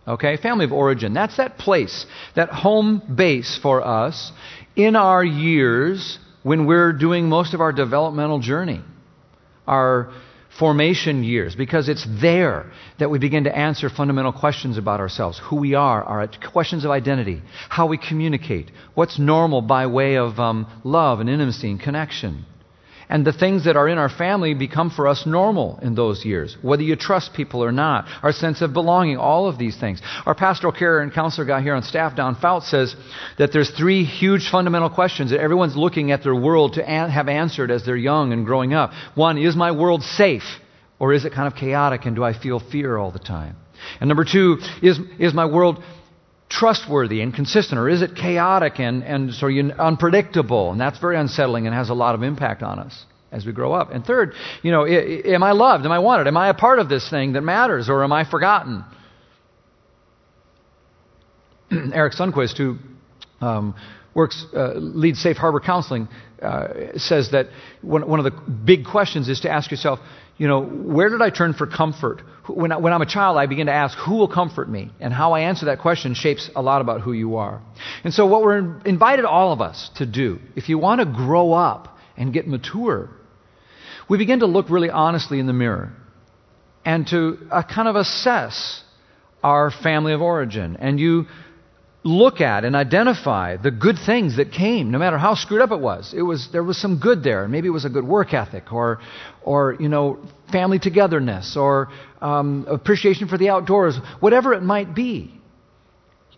[0.06, 0.36] Okay?
[0.36, 1.12] Family of origin.
[1.12, 4.32] That's that place, that home base for us
[4.84, 8.80] in our years when we're doing most of our developmental journey,
[9.66, 10.12] our
[10.58, 15.56] formation years, because it's there that we begin to answer fundamental questions about ourselves who
[15.56, 20.66] we are, our questions of identity, how we communicate, what's normal by way of um,
[20.84, 22.44] love and intimacy and connection.
[23.10, 26.56] And the things that are in our family become for us normal in those years,
[26.62, 30.00] whether you trust people or not, our sense of belonging, all of these things.
[30.24, 32.94] Our pastoral care and counselor guy here on staff, Don Fout, says
[33.36, 37.28] that there's three huge fundamental questions that everyone's looking at their world to an- have
[37.28, 38.92] answered as they're young and growing up.
[39.16, 40.44] One, is my world safe?
[41.00, 43.56] Or is it kind of chaotic and do I feel fear all the time?
[43.98, 45.82] And number two, is, is my world
[46.50, 50.72] trustworthy and consistent, or is it chaotic and, and of unpredictable?
[50.72, 53.72] And that's very unsettling and has a lot of impact on us as we grow
[53.72, 53.92] up.
[53.92, 55.84] And third, you know, am I loved?
[55.86, 56.26] Am I wanted?
[56.26, 58.84] Am I a part of this thing that matters, or am I forgotten?
[61.94, 62.76] Eric Sundquist, who
[63.40, 63.76] um,
[64.12, 66.08] works, uh, leads Safe Harbor Counseling,
[66.42, 67.46] uh, says that
[67.80, 70.00] one, one of the big questions is to ask yourself,
[70.40, 72.22] you know, where did I turn for comfort?
[72.48, 74.90] When, I, when I'm a child, I begin to ask, who will comfort me?
[74.98, 77.60] And how I answer that question shapes a lot about who you are.
[78.04, 81.52] And so, what we're invited all of us to do, if you want to grow
[81.52, 83.10] up and get mature,
[84.08, 85.92] we begin to look really honestly in the mirror
[86.86, 88.82] and to uh, kind of assess
[89.42, 90.78] our family of origin.
[90.80, 91.26] And you
[92.02, 95.80] look at and identify the good things that came, no matter how screwed up it
[95.80, 96.14] was.
[96.16, 97.46] It was there was some good there.
[97.46, 99.00] Maybe it was a good work ethic, or,
[99.42, 100.18] or you know,
[100.50, 101.88] family togetherness, or
[102.20, 105.34] um, appreciation for the outdoors, whatever it might be.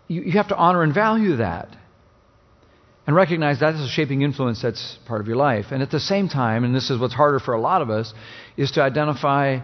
[0.09, 1.69] You, you have to honor and value that,
[3.07, 5.67] and recognize that is a shaping influence that's part of your life.
[5.71, 8.13] And at the same time, and this is what's harder for a lot of us,
[8.57, 9.61] is to identify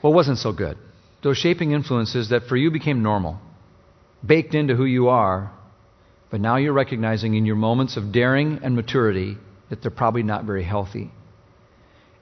[0.00, 0.78] what wasn't so good.
[1.22, 3.38] Those shaping influences that for you became normal
[4.24, 5.52] baked into who you are,
[6.30, 9.36] but now you're recognizing in your moments of daring and maturity
[9.70, 11.10] that they're probably not very healthy.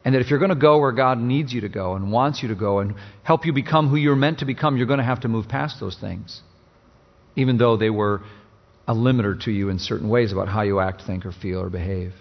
[0.04, 2.42] And that if you're going to go where God needs you to go and wants
[2.42, 5.04] you to go and help you become who you're meant to become, you're going to
[5.04, 6.40] have to move past those things,
[7.36, 8.22] even though they were
[8.88, 11.70] a limiter to you in certain ways about how you act, think, or feel, or
[11.70, 12.12] behave.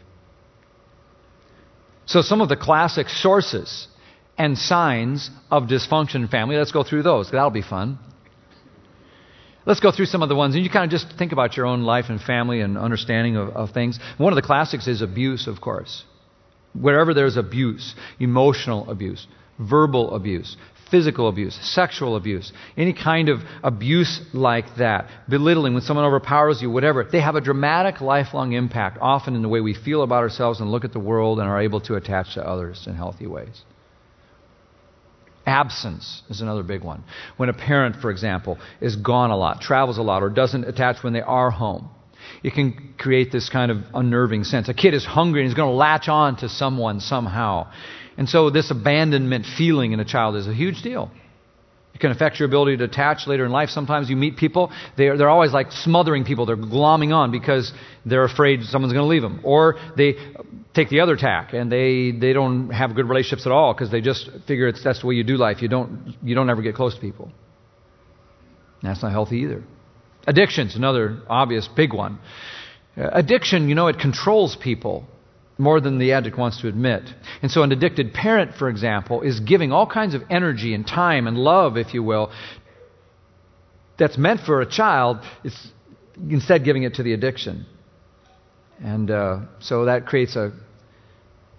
[2.06, 3.88] So, some of the classic sources
[4.38, 7.32] and signs of dysfunction in family, let's go through those.
[7.32, 7.98] That'll be fun.
[9.65, 11.65] Let's go through some of the ones, and you kind of just think about your
[11.65, 14.00] own life and family and understanding of, of things.
[14.17, 16.06] One of the classics is abuse, of course.
[16.74, 19.28] Wherever there's abuse, emotional abuse,
[19.60, 20.56] verbal abuse,
[20.89, 26.69] physical abuse, sexual abuse, any kind of abuse like that, belittling, when someone overpowers you,
[26.69, 30.62] whatever, they have a dramatic lifelong impact, often in the way we feel about ourselves
[30.62, 33.63] and look at the world and are able to attach to others in healthy ways.
[35.50, 37.04] Absence is another big one.
[37.38, 41.04] When a parent, for example, is gone a lot, travels a lot, or doesn't attach
[41.04, 41.90] when they are home,
[42.44, 44.70] it can create this kind of unnerving sense.
[44.70, 47.72] A kid is hungry and he's going to latch on to someone somehow.
[48.18, 51.12] And so, this abandonment feeling in a child is a huge deal.
[52.00, 53.68] It can affect your ability to attach later in life.
[53.68, 56.46] Sometimes you meet people, they're, they're always like smothering people.
[56.46, 57.74] They're glomming on because
[58.06, 59.42] they're afraid someone's going to leave them.
[59.44, 60.16] Or they
[60.74, 64.00] take the other tack and they, they don't have good relationships at all because they
[64.00, 65.62] just figure it's, that's the way you do life.
[65.62, 67.34] You don't, you don't ever get close to people.
[68.82, 69.66] That's not healthy either.
[70.26, 72.20] Addiction's another obvious big one.
[72.96, 75.06] Uh, addiction, you know, it controls people
[75.60, 77.04] more than the addict wants to admit.
[77.41, 81.28] And so, an addicted parent, for example, is giving all kinds of energy and time
[81.28, 82.32] and love, if you will,
[84.00, 85.67] that's meant for a child, it's
[86.30, 87.65] instead giving it to the addiction.
[88.82, 90.54] And uh, so that creates a,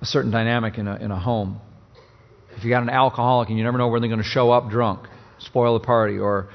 [0.00, 1.60] a certain dynamic in a, in a home.
[2.56, 4.70] If you got an alcoholic and you never know when they're going to show up
[4.70, 5.06] drunk,
[5.38, 6.48] spoil the party, or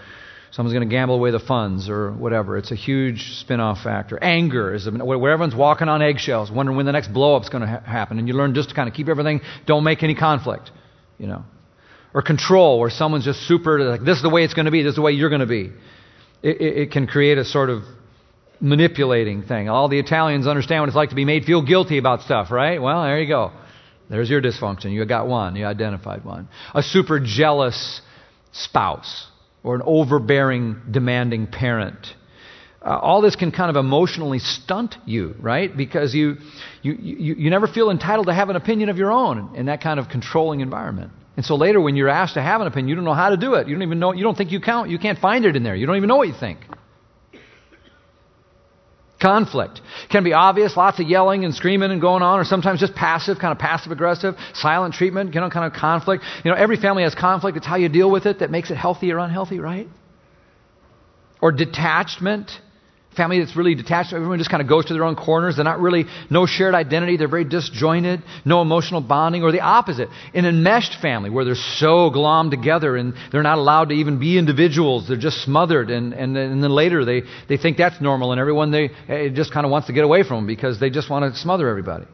[0.55, 2.55] Someone's going to gamble away the funds or whatever.
[2.55, 4.17] It's a huge spin off factor.
[4.23, 7.67] Anger is where everyone's walking on eggshells, wondering when the next blow up's going to
[7.67, 8.19] ha- happen.
[8.19, 10.71] And you learn just to kind of keep everything, don't make any conflict,
[11.17, 11.43] you know.
[12.13, 14.81] Or control, where someone's just super, like, this is the way it's going to be,
[14.81, 15.73] this is the way you're going to be.
[16.41, 17.83] It, it, it can create a sort of
[18.61, 19.67] manipulating thing.
[19.67, 22.81] All the Italians understand what it's like to be made feel guilty about stuff, right?
[22.81, 23.51] Well, there you go.
[24.09, 24.93] There's your dysfunction.
[24.93, 25.57] You got one.
[25.57, 26.47] You identified one.
[26.73, 27.99] A super jealous
[28.53, 29.27] spouse
[29.65, 31.97] or an overbearing, demanding parent.
[32.85, 35.75] Uh, all this can kind of emotionally stunt you, right?
[35.75, 36.37] Because you,
[36.83, 39.81] you, you, you never feel entitled to have an opinion of your own in that
[39.81, 41.11] kind of controlling environment.
[41.35, 43.37] And so later, when you're asked to have an opinion, you don't know how to
[43.37, 43.67] do it.
[43.67, 44.91] You don't even know, you don't think you count.
[44.91, 45.75] You can't find it in there.
[45.75, 46.59] You don't even know what you think.
[49.21, 52.93] Conflict can be obvious, lots of yelling and screaming and going on, or sometimes just
[52.95, 56.23] passive, kind of passive aggressive, silent treatment, you know, kind of conflict.
[56.43, 57.55] You know, every family has conflict.
[57.57, 59.87] It's how you deal with it that makes it healthy or unhealthy, right?
[61.41, 62.51] Or detachment
[63.15, 64.13] family that's really detached.
[64.13, 65.55] Everyone just kind of goes to their own corners.
[65.55, 67.17] They're not really, no shared identity.
[67.17, 70.09] They're very disjointed, no emotional bonding, or the opposite.
[70.33, 74.19] In a enmeshed family where they're so glommed together and they're not allowed to even
[74.19, 75.07] be individuals.
[75.07, 75.89] They're just smothered.
[75.89, 78.89] And, and, and then later they, they think that's normal and everyone they,
[79.33, 81.69] just kind of wants to get away from them because they just want to smother
[81.69, 82.05] everybody.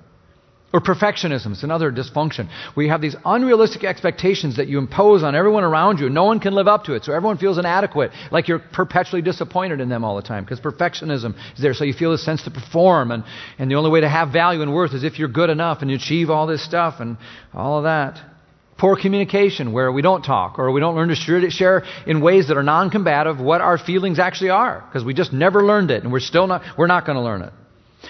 [0.74, 2.48] Or perfectionism is another dysfunction.
[2.78, 6.10] You have these unrealistic expectations that you impose on everyone around you.
[6.10, 9.82] No one can live up to it, so everyone feels inadequate, like you're perpetually disappointed
[9.82, 11.74] in them all the time, because perfectionism is there.
[11.74, 13.26] So you feel a sense to perform, and,
[13.60, 15.92] and the only way to have value and worth is if you're good enough and
[15.92, 17.18] you achieve all this stuff and
[17.54, 18.18] all of that.
[18.78, 22.58] Poor communication, where we don't talk or we don't learn to share in ways that
[22.58, 26.14] are non combative what our feelings actually are, because we just never learned it, and
[26.14, 27.52] we're still not, we're not going to learn it.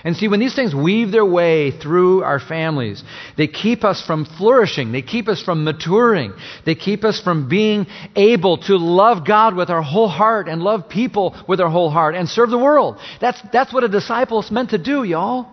[0.03, 3.03] And see, when these things weave their way through our families,
[3.37, 4.91] they keep us from flourishing.
[4.91, 6.33] They keep us from maturing.
[6.65, 7.85] They keep us from being
[8.15, 12.15] able to love God with our whole heart and love people with our whole heart
[12.15, 12.97] and serve the world.
[13.19, 15.47] That's, that's what a disciple is meant to do, y'all.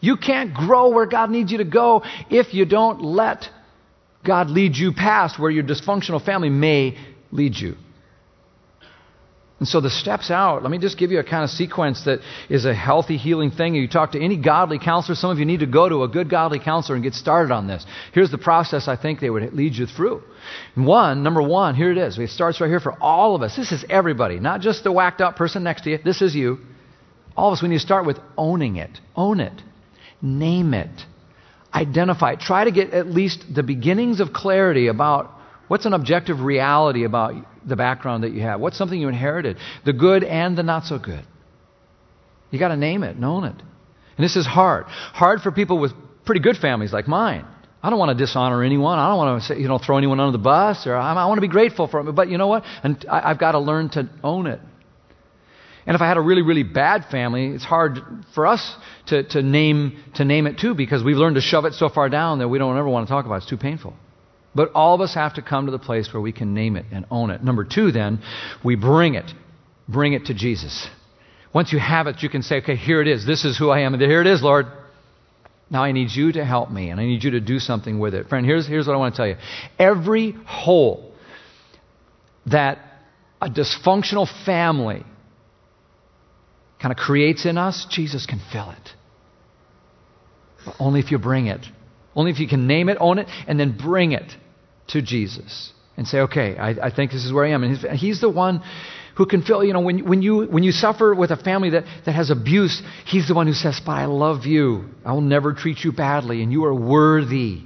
[0.00, 3.48] You can't grow where God needs you to go if you don't let
[4.24, 6.96] God lead you past where your dysfunctional family may
[7.30, 7.76] lead you.
[9.64, 12.20] And so the steps out, let me just give you a kind of sequence that
[12.50, 13.74] is a healthy healing thing.
[13.74, 16.28] You talk to any godly counselor, some of you need to go to a good
[16.28, 17.86] godly counselor and get started on this.
[18.12, 20.22] Here's the process I think they would lead you through.
[20.74, 22.18] One, number one, here it is.
[22.18, 23.56] It starts right here for all of us.
[23.56, 25.98] This is everybody, not just the whacked out person next to you.
[26.04, 26.58] This is you.
[27.34, 28.90] All of us, we need to start with owning it.
[29.16, 29.62] Own it.
[30.20, 30.90] Name it.
[31.72, 32.40] Identify it.
[32.40, 35.33] Try to get at least the beginnings of clarity about
[35.68, 37.34] what's an objective reality about
[37.66, 38.60] the background that you have?
[38.60, 39.56] What's something you inherited?
[39.84, 41.24] The good and the not so good.
[42.50, 43.56] You got to name it and own it.
[44.16, 44.84] And this is hard.
[44.86, 45.92] Hard for people with
[46.24, 47.44] pretty good families like mine.
[47.82, 48.98] I don't want to dishonor anyone.
[48.98, 51.36] I don't want to you know, throw anyone under the bus, or I, I want
[51.36, 52.12] to be grateful for it.
[52.12, 52.64] But you know what?
[52.82, 54.60] And I, I've got to learn to own it.
[55.86, 57.98] And if I had a really, really bad family, it's hard
[58.34, 58.76] for us
[59.08, 62.08] to, to, name, to name it too because we've learned to shove it so far
[62.08, 63.38] down that we don't ever want to talk about it.
[63.38, 63.94] It's too painful.
[64.54, 66.86] But all of us have to come to the place where we can name it
[66.92, 67.42] and own it.
[67.42, 68.20] Number two, then,
[68.64, 69.30] we bring it.
[69.88, 70.88] Bring it to Jesus.
[71.52, 73.26] Once you have it, you can say, okay, here it is.
[73.26, 73.94] This is who I am.
[73.94, 74.66] And here it is, Lord.
[75.70, 78.14] Now I need you to help me, and I need you to do something with
[78.14, 78.28] it.
[78.28, 79.36] Friend, here's, here's what I want to tell you.
[79.78, 81.12] Every hole
[82.46, 82.78] that
[83.40, 85.04] a dysfunctional family
[86.80, 88.90] kind of creates in us, Jesus can fill it.
[90.64, 91.66] But only if you bring it.
[92.14, 94.36] Only if you can name it, own it, and then bring it
[94.88, 97.62] to Jesus and say, okay, I, I think this is where I am.
[97.62, 98.62] And he's, he's the one
[99.16, 101.84] who can fill, you know, when, when, you, when you suffer with a family that,
[102.04, 104.86] that has abuse, he's the one who says, but I love you.
[105.04, 107.60] I will never treat you badly, and you are worthy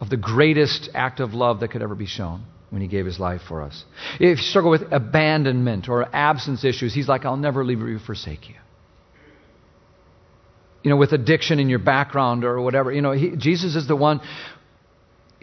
[0.00, 3.18] of the greatest act of love that could ever be shown when he gave his
[3.18, 3.84] life for us.
[4.20, 8.00] If you struggle with abandonment or absence issues, he's like, I'll never leave you or
[8.00, 8.56] forsake you.
[10.82, 13.96] You know, with addiction in your background or whatever, you know, he, Jesus is the
[13.96, 14.20] one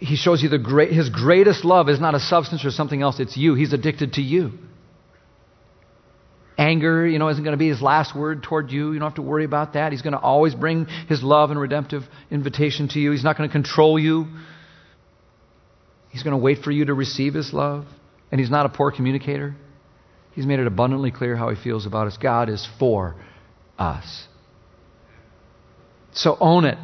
[0.02, 3.20] he shows you the great, his greatest love is not a substance or something else,
[3.20, 3.54] it's you.
[3.54, 4.54] He's addicted to you.
[6.58, 8.94] Anger, you know, isn't going to be his last word toward you.
[8.94, 9.92] You don't have to worry about that.
[9.92, 13.12] He's going to always bring his love and redemptive invitation to you.
[13.12, 14.26] He's not going to control you.
[16.10, 17.86] He's going to wait for you to receive his love.
[18.32, 19.56] And he's not a poor communicator.
[20.34, 22.18] He's made it abundantly clear how he feels about us.
[22.18, 23.16] God is for
[23.78, 24.28] us.
[26.14, 26.80] So own it.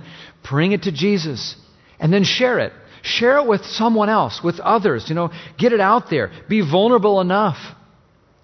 [0.48, 1.56] Bring it to Jesus.
[2.00, 2.74] And then share it.
[3.02, 5.10] Share it with someone else, with others.
[5.10, 6.32] You know, get it out there.
[6.50, 7.58] Be vulnerable enough.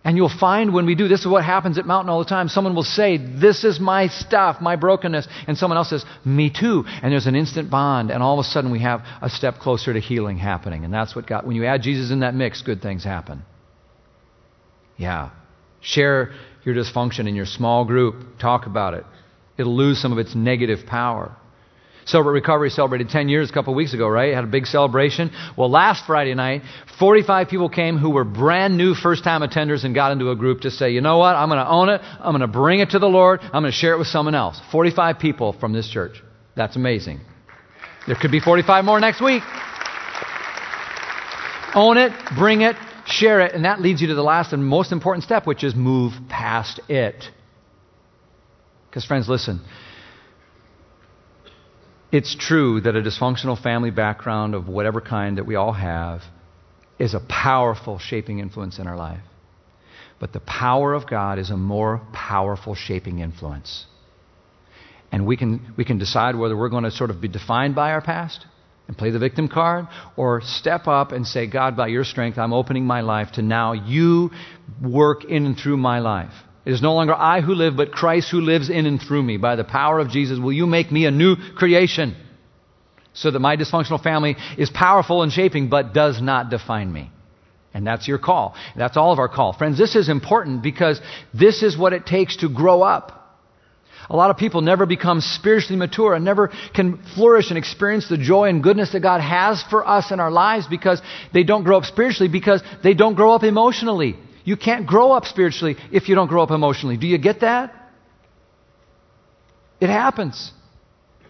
[0.06, 2.50] And you'll find when we do, this is what happens at Mountain all the time.
[2.50, 5.28] Someone will say, This is my stuff, my brokenness.
[5.48, 6.84] And someone else says, Me too.
[6.86, 8.12] And there's an instant bond.
[8.12, 10.84] And all of a sudden we have a step closer to healing happening.
[10.84, 13.44] And that's what God, when you add Jesus in that mix, good things happen.
[14.98, 15.30] Yeah.
[15.80, 16.34] Share
[16.66, 18.40] your dysfunction in your small group.
[18.40, 19.06] Talk about it.
[19.58, 21.36] It'll lose some of its negative power.
[22.06, 24.34] Celebrate Recovery celebrated 10 years a couple weeks ago, right?
[24.34, 25.32] Had a big celebration.
[25.58, 26.64] Well, last Friday night,
[27.00, 30.62] 45 people came who were brand new first time attenders and got into a group
[30.62, 31.36] to say, you know what?
[31.36, 32.02] I'm going to own it.
[32.02, 33.40] I'm going to bring it to the Lord.
[33.42, 34.60] I'm going to share it with someone else.
[34.72, 36.22] 45 people from this church.
[36.56, 37.22] That's amazing.
[38.06, 39.44] There could be 45 more next week.
[41.76, 42.76] Own it, bring it,
[43.06, 45.74] share it, and that leads you to the last and most important step, which is
[45.74, 47.24] move past it.
[48.90, 49.60] Because, friends, listen.
[52.14, 56.22] It's true that a dysfunctional family background of whatever kind that we all have
[57.00, 59.24] is a powerful shaping influence in our life.
[60.20, 63.88] But the power of God is a more powerful shaping influence.
[65.12, 67.94] And we can, we can decide whether we're going to sort of be defined by
[67.94, 68.46] our past
[68.88, 72.54] and play the victim card or step up and say, God, by your strength, I'm
[72.54, 74.30] opening my life to now you
[74.80, 76.34] work in and through my life.
[76.66, 79.38] It is no longer I who live, but Christ who lives in and through me.
[79.38, 82.16] By the power of Jesus, will you make me a new creation
[83.14, 87.12] so that my dysfunctional family is powerful and shaping, but does not define me?
[87.74, 88.56] And that's your call.
[88.78, 89.54] That's all of our call.
[89.54, 91.02] Friends, this is important because
[91.34, 93.20] this is what it takes to grow up.
[94.10, 98.18] A lot of people never become spiritually mature and never can flourish and experience the
[98.18, 101.02] joy and goodness that God has for us in our lives because
[101.34, 104.18] they don't grow up spiritually, because they don't grow up emotionally.
[104.44, 106.98] You can't grow up spiritually if you don't grow up emotionally.
[106.98, 107.74] Do you get that?
[109.80, 110.52] It happens.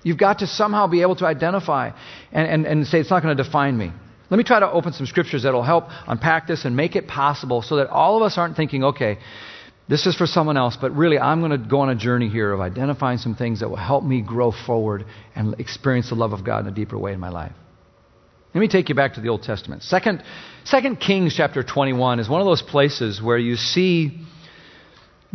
[0.04, 1.92] You've got to somehow be able to identify
[2.32, 3.92] and, and, and say, it's not going to define me.
[4.30, 7.08] Let me try to open some scriptures that will help unpack this and make it
[7.08, 9.20] possible so that all of us aren't thinking, okay,
[9.88, 12.52] this is for someone else, but really I'm going to go on a journey here
[12.52, 15.06] of identifying some things that will help me grow forward
[15.36, 17.54] and experience the love of God in a deeper way in my life.
[18.54, 19.82] Let me take you back to the Old Testament.
[19.82, 20.24] Second,
[20.64, 24.20] Second Kings chapter 21 is one of those places where you see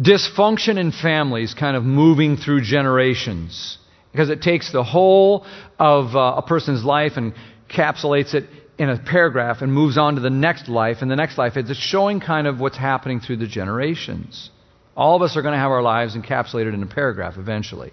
[0.01, 3.79] dysfunction in families kind of moving through generations.
[4.13, 5.45] Because it takes the whole
[5.81, 7.35] of uh, a person's life and
[7.69, 8.45] encapsulates it
[8.79, 11.57] in a paragraph and moves on to the next life and the next life.
[11.57, 14.51] It's showing kind of what's happening through the generations.
[14.97, 17.93] All of us are going to have our lives encapsulated in a paragraph eventually.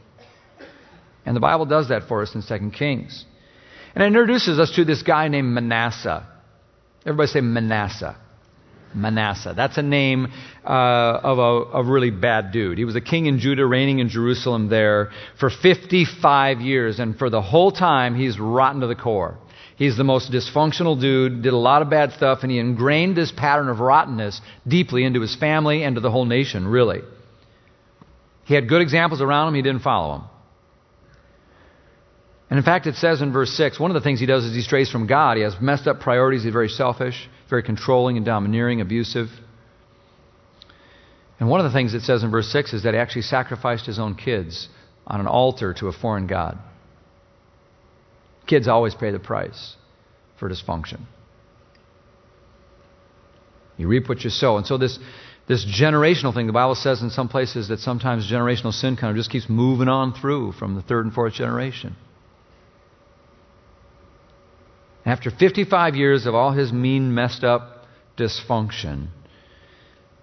[1.26, 3.26] And the Bible does that for us in 2 Kings.
[3.96, 6.28] And it introduces us to this guy named Manasseh.
[7.06, 8.18] Everybody say Manasseh.
[8.94, 9.54] Manasseh.
[9.56, 10.28] That's a name
[10.66, 12.78] uh, of a, a, really bad dude.
[12.78, 17.30] He was a king in Judah, reigning in Jerusalem there for 55 years, and for
[17.30, 19.38] the whole time, he's rotten to the core.
[19.76, 23.32] He's the most dysfunctional dude, did a lot of bad stuff, and he ingrained this
[23.32, 27.02] pattern of rottenness deeply into his family and to the whole nation, really.
[28.46, 30.28] He had good examples around him, he didn't follow them.
[32.50, 34.54] And in fact, it says in verse 6, one of the things he does is
[34.54, 35.38] he strays from God.
[35.38, 36.44] He has messed up priorities.
[36.44, 39.30] He's very selfish, very controlling and domineering, abusive.
[41.40, 43.88] And one of the things it says in verse 6 is that he actually sacrificed
[43.88, 44.70] his own kids
[45.08, 46.58] on an altar to a foreign God.
[48.48, 49.76] Kids always pay the price
[50.40, 51.02] for dysfunction.
[53.78, 54.58] You reap what you sow.
[54.58, 55.00] And so this,
[55.48, 59.18] this generational thing, the Bible says in some places that sometimes generational sin kind of
[59.18, 61.96] just keeps moving on through from the third and fourth generation.
[65.06, 67.86] After 55 years of all his mean, messed up
[68.18, 69.08] dysfunction,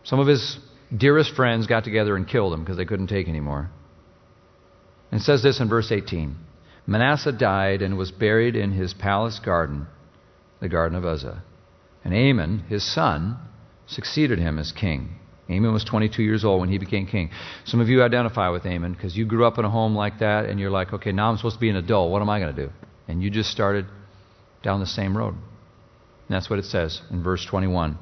[0.03, 0.59] Some of his
[0.95, 3.71] dearest friends got together and killed him because they couldn't take anymore.
[5.13, 6.37] And says this in verse 18
[6.87, 9.87] Manasseh died and was buried in his palace garden,
[10.61, 11.45] the garden of Uzzah.
[12.05, 13.37] And Amon, his son,
[13.87, 15.17] succeeded him as king.
[15.49, 17.31] Amon was 22 years old when he became king.
[17.65, 20.47] Some of you identify with Amon because you grew up in a home like that
[20.47, 22.11] and you're like, okay, now I'm supposed to be an adult.
[22.11, 22.73] What am I going to do?
[23.07, 23.87] And you just started
[24.63, 25.35] down the same road.
[25.35, 27.99] And that's what it says in verse 21.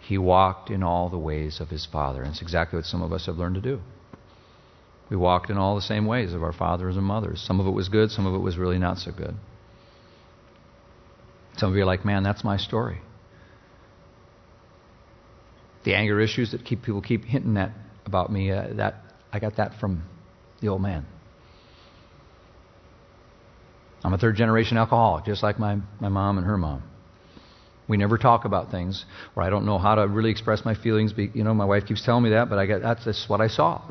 [0.00, 2.22] He walked in all the ways of his father.
[2.22, 3.80] And it's exactly what some of us have learned to do.
[5.10, 7.42] We walked in all the same ways of our fathers and mothers.
[7.44, 9.34] Some of it was good, some of it was really not so good.
[11.56, 13.00] Some of you are like, man, that's my story.
[15.84, 17.70] The anger issues that keep people keep hinting at
[18.04, 18.96] about me, uh, that
[19.32, 20.04] I got that from
[20.60, 21.06] the old man.
[24.06, 26.84] I'm a third generation alcoholic, just like my, my mom and her mom.
[27.88, 29.04] We never talk about things
[29.34, 31.12] where I don't know how to really express my feelings.
[31.16, 33.48] You know, my wife keeps telling me that, but I get that's, that's what I
[33.48, 33.82] saw.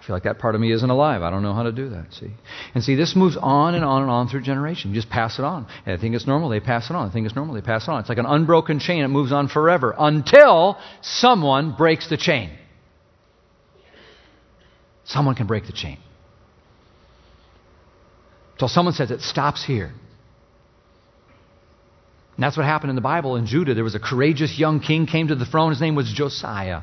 [0.00, 1.22] I feel like that part of me isn't alive.
[1.22, 2.14] I don't know how to do that.
[2.14, 2.30] See,
[2.72, 4.90] and see, this moves on and on and on through generation.
[4.90, 5.66] You just pass it on.
[5.86, 6.48] And I think it's normal.
[6.48, 7.08] They pass it on.
[7.08, 7.56] I think it's normal.
[7.56, 7.98] They pass it on.
[7.98, 9.02] It's like an unbroken chain.
[9.02, 12.56] It moves on forever until someone breaks the chain.
[15.02, 15.98] Someone can break the chain.
[18.60, 19.86] Until someone says it stops here.
[22.36, 23.72] And that's what happened in the Bible in Judah.
[23.72, 25.70] There was a courageous young king came to the throne.
[25.70, 26.82] His name was Josiah.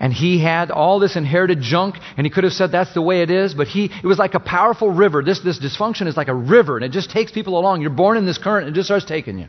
[0.00, 3.20] And he had all this inherited junk, and he could have said that's the way
[3.20, 5.22] it is, but he it was like a powerful river.
[5.22, 7.82] This this dysfunction is like a river, and it just takes people along.
[7.82, 9.48] You're born in this current, and it just starts taking you.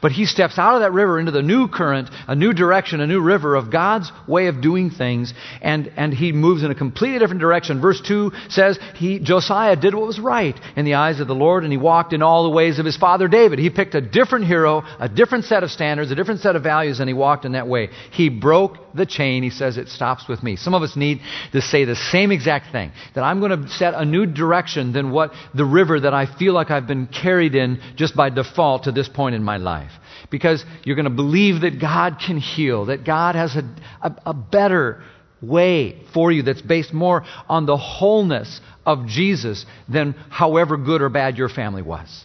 [0.00, 3.06] But he steps out of that river into the new current, a new direction, a
[3.06, 5.32] new river of God's way of doing things,
[5.62, 7.80] and, and he moves in a completely different direction.
[7.80, 11.64] Verse 2 says he, Josiah did what was right in the eyes of the Lord,
[11.64, 13.58] and he walked in all the ways of his father David.
[13.58, 17.00] He picked a different hero, a different set of standards, a different set of values,
[17.00, 17.90] and he walked in that way.
[18.12, 19.42] He broke the chain.
[19.42, 20.56] He says it stops with me.
[20.56, 21.20] Some of us need
[21.52, 25.10] to say the same exact thing that I'm going to set a new direction than
[25.10, 28.92] what the river that I feel like I've been carried in just by default to
[28.92, 29.83] this point in my life life.
[30.30, 33.62] Because you're going to believe that God can heal, that God has a,
[34.02, 35.02] a, a better
[35.40, 41.08] way for you that's based more on the wholeness of Jesus than however good or
[41.08, 42.24] bad your family was.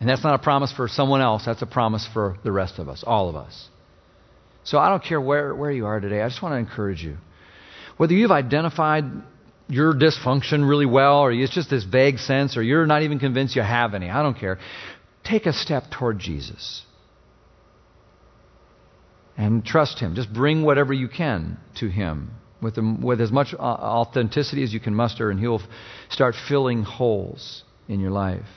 [0.00, 2.88] And that's not a promise for someone else, that's a promise for the rest of
[2.88, 3.68] us, all of us.
[4.64, 7.16] So I don't care where, where you are today, I just want to encourage you.
[7.96, 9.04] Whether you've identified
[9.68, 13.54] your dysfunction really well, or it's just this vague sense, or you're not even convinced
[13.54, 14.08] you have any.
[14.10, 14.58] I don't care.
[15.30, 16.82] Take a step toward Jesus.
[19.36, 20.16] And trust Him.
[20.16, 24.80] Just bring whatever you can to Him with, um, with as much authenticity as you
[24.80, 25.62] can muster, and He'll
[26.08, 28.48] start filling holes in your life.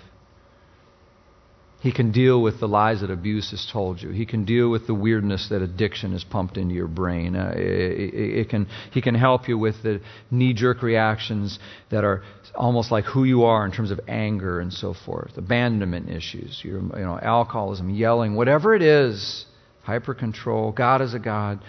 [1.84, 4.12] He can deal with the lies that abuse has told you.
[4.12, 7.36] He can deal with the weirdness that addiction has pumped into your brain.
[7.36, 10.00] Uh, it, it can, he can help you with the
[10.32, 11.60] knee jerk reactions
[11.92, 12.24] that are
[12.56, 16.80] almost like who you are in terms of anger and so forth, abandonment issues, your,
[16.80, 19.46] you know, alcoholism, yelling, whatever it is,
[19.82, 20.72] hyper control.
[20.72, 21.60] God is a God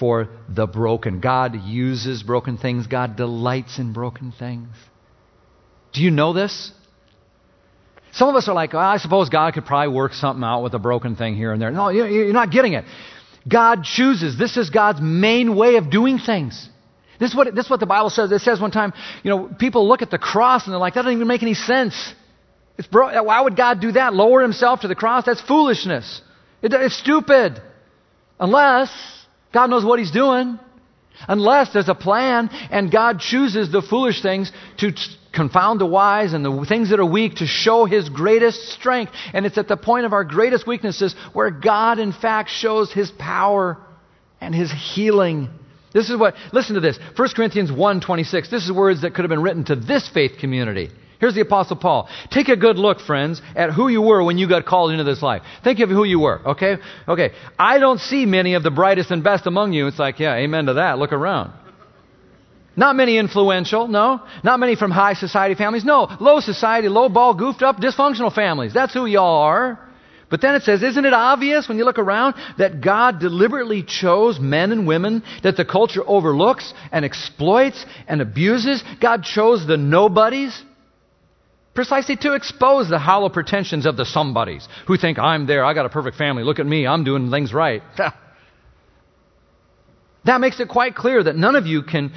[0.00, 1.20] for the broken.
[1.20, 4.74] God uses broken things, God delights in broken things.
[5.92, 6.72] Do you know this?
[8.20, 10.74] Some of us are like, ah, I suppose God could probably work something out with
[10.74, 11.70] a broken thing here and there.
[11.70, 12.84] No, you're not getting it.
[13.48, 14.36] God chooses.
[14.36, 16.68] This is God's main way of doing things.
[17.18, 18.30] This is what, this is what the Bible says.
[18.30, 18.92] It says one time,
[19.22, 21.54] you know, people look at the cross and they're like, that doesn't even make any
[21.54, 22.14] sense.
[22.76, 24.12] It's bro- Why would God do that?
[24.12, 25.24] Lower himself to the cross?
[25.24, 26.20] That's foolishness.
[26.60, 27.62] It, it's stupid.
[28.38, 28.90] Unless
[29.50, 30.58] God knows what he's doing.
[31.28, 34.92] Unless there's a plan and God chooses the foolish things to
[35.32, 39.12] confound the wise and the things that are weak to show his greatest strength.
[39.32, 43.10] And it's at the point of our greatest weaknesses where God, in fact, shows his
[43.10, 43.78] power
[44.40, 45.48] and his healing.
[45.92, 48.50] This is what, listen to this 1 Corinthians 1 26.
[48.50, 50.90] This is words that could have been written to this faith community.
[51.20, 52.08] Here's the Apostle Paul.
[52.30, 55.22] Take a good look, friends, at who you were when you got called into this
[55.22, 55.42] life.
[55.62, 56.78] Think of who you were, okay?
[57.06, 57.32] Okay.
[57.58, 59.86] I don't see many of the brightest and best among you.
[59.86, 60.98] It's like, yeah, amen to that.
[60.98, 61.52] Look around.
[62.74, 64.22] Not many influential, no.
[64.42, 66.08] Not many from high society families, no.
[66.20, 68.72] Low society, low ball, goofed up, dysfunctional families.
[68.72, 69.78] That's who y'all are.
[70.30, 74.40] But then it says, isn't it obvious when you look around that God deliberately chose
[74.40, 78.82] men and women that the culture overlooks and exploits and abuses?
[79.00, 80.62] God chose the nobodies
[81.74, 85.86] Precisely to expose the hollow pretensions of the somebodies who think, I'm there, I got
[85.86, 87.82] a perfect family, look at me, I'm doing things right.
[90.24, 92.12] that makes it quite clear that none of you can,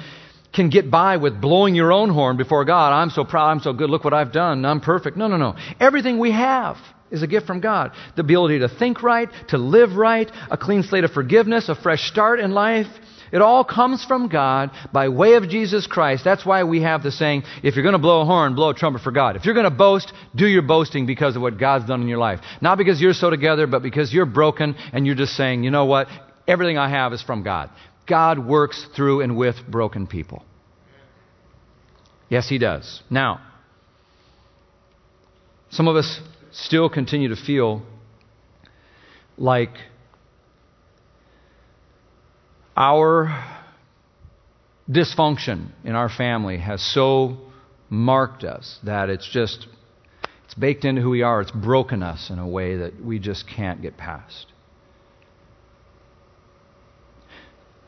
[0.52, 2.92] can get by with blowing your own horn before God.
[2.92, 5.16] I'm so proud, I'm so good, look what I've done, I'm perfect.
[5.16, 5.54] No, no, no.
[5.78, 6.76] Everything we have
[7.12, 7.92] is a gift from God.
[8.16, 12.08] The ability to think right, to live right, a clean slate of forgiveness, a fresh
[12.08, 12.88] start in life.
[13.34, 16.22] It all comes from God by way of Jesus Christ.
[16.22, 18.74] That's why we have the saying, if you're going to blow a horn, blow a
[18.74, 19.34] trumpet for God.
[19.34, 22.18] If you're going to boast, do your boasting because of what God's done in your
[22.18, 22.38] life.
[22.60, 25.84] Not because you're so together, but because you're broken and you're just saying, you know
[25.84, 26.06] what?
[26.46, 27.70] Everything I have is from God.
[28.06, 30.44] God works through and with broken people.
[32.28, 33.02] Yes, He does.
[33.10, 33.40] Now,
[35.70, 36.20] some of us
[36.52, 37.82] still continue to feel
[39.36, 39.72] like
[42.76, 43.44] our
[44.90, 47.38] dysfunction in our family has so
[47.88, 49.66] marked us that it's just
[50.44, 51.40] it's baked into who we are.
[51.40, 54.46] It's broken us in a way that we just can't get past.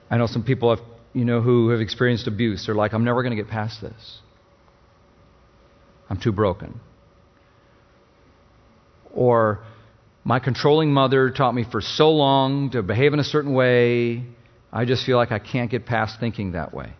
[0.09, 2.66] I know some people have you know who have experienced abuse.
[2.66, 4.18] They're like i'm never going to get past this.
[6.09, 6.80] I'm too broken.
[9.12, 9.61] Or
[10.24, 14.24] my controlling mother taught me for so long to behave in a certain way
[14.76, 16.92] I just feel like I can't get past thinking that way.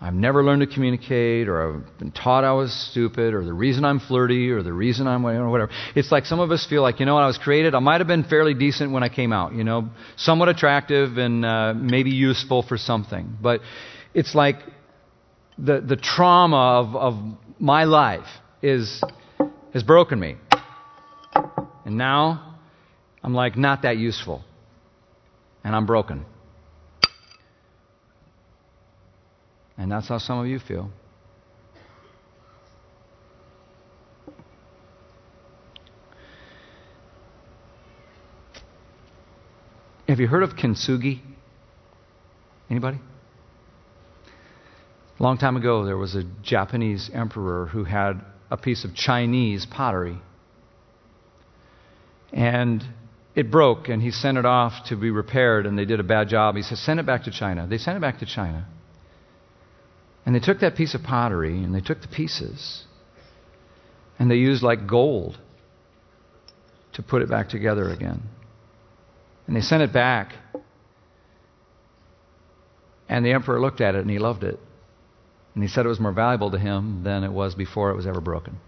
[0.00, 3.84] I've never learned to communicate, or I've been taught I was stupid, or the reason
[3.84, 5.70] I'm flirty, or the reason I'm whatever.
[5.94, 8.00] It's like some of us feel like, you know, when I was created, I might
[8.00, 12.10] have been fairly decent when I came out, you know, somewhat attractive and uh, maybe
[12.10, 13.38] useful for something.
[13.40, 13.60] But
[14.12, 14.56] it's like
[15.56, 17.14] the, the trauma of, of
[17.60, 18.26] my life
[18.60, 19.00] is,
[19.72, 20.34] has broken me.
[21.84, 22.56] And now
[23.22, 24.42] I'm like not that useful
[25.64, 26.26] and I'm broken.
[29.76, 30.90] And that's how some of you feel.
[40.06, 41.20] Have you heard of kintsugi?
[42.70, 42.98] Anybody?
[45.18, 49.64] A long time ago, there was a Japanese emperor who had a piece of Chinese
[49.64, 50.18] pottery.
[52.32, 52.84] And
[53.34, 56.28] it broke and he sent it off to be repaired and they did a bad
[56.28, 56.56] job.
[56.56, 57.66] He said, send it back to China.
[57.66, 58.66] They sent it back to China.
[60.24, 62.84] And they took that piece of pottery and they took the pieces
[64.18, 65.36] and they used like gold
[66.94, 68.22] to put it back together again.
[69.46, 70.32] And they sent it back.
[73.08, 74.58] And the emperor looked at it and he loved it.
[75.54, 78.06] And he said it was more valuable to him than it was before it was
[78.06, 78.58] ever broken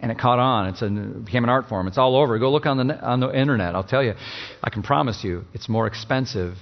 [0.00, 0.68] and it caught on.
[0.68, 1.86] It's it became an art form.
[1.86, 2.38] It's all over.
[2.38, 3.74] Go look on the on the internet.
[3.74, 4.14] I'll tell you,
[4.62, 6.56] I can promise you, it's more expensive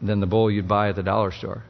[0.00, 1.64] than the bowl you'd buy at the dollar store.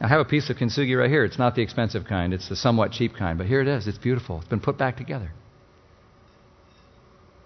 [0.00, 1.24] I have a piece of kintsugi right here.
[1.24, 2.34] It's not the expensive kind.
[2.34, 3.38] It's the somewhat cheap kind.
[3.38, 3.86] But here it is.
[3.86, 4.40] It's beautiful.
[4.40, 5.30] It's been put back together.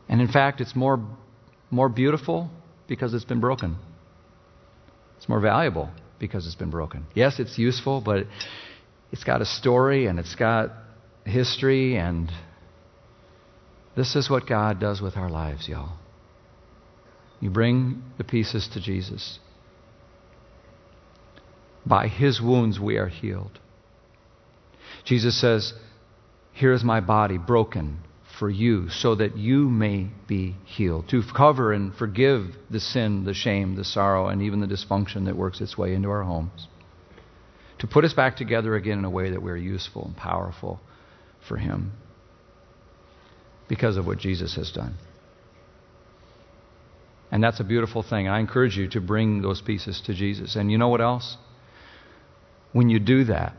[0.09, 1.05] And in fact, it's more
[1.71, 2.51] more beautiful
[2.89, 3.77] because it's been broken.
[5.19, 7.07] It's more valuable because it's been broken.
[7.15, 8.27] Yes, it's useful, but
[9.13, 10.71] it's got a story and it's got
[11.27, 12.31] history, and
[13.97, 15.99] this is what God does with our lives, y'all.
[17.41, 19.39] You bring the pieces to Jesus.
[21.85, 23.59] By his wounds we are healed.
[25.05, 25.75] Jesus says,
[26.53, 27.99] Here is my body broken
[28.39, 31.09] for you, so that you may be healed.
[31.09, 35.37] To cover and forgive the sin, the shame, the sorrow, and even the dysfunction that
[35.37, 36.69] works its way into our homes.
[37.79, 40.81] To put us back together again in a way that we're useful and powerful
[41.49, 41.93] for him
[43.69, 44.95] because of what Jesus has done.
[47.31, 48.29] And that's a beautiful thing.
[48.29, 50.57] I encourage you to bring those pieces to Jesus.
[50.57, 51.37] And you know what else?
[52.73, 53.57] When you do that,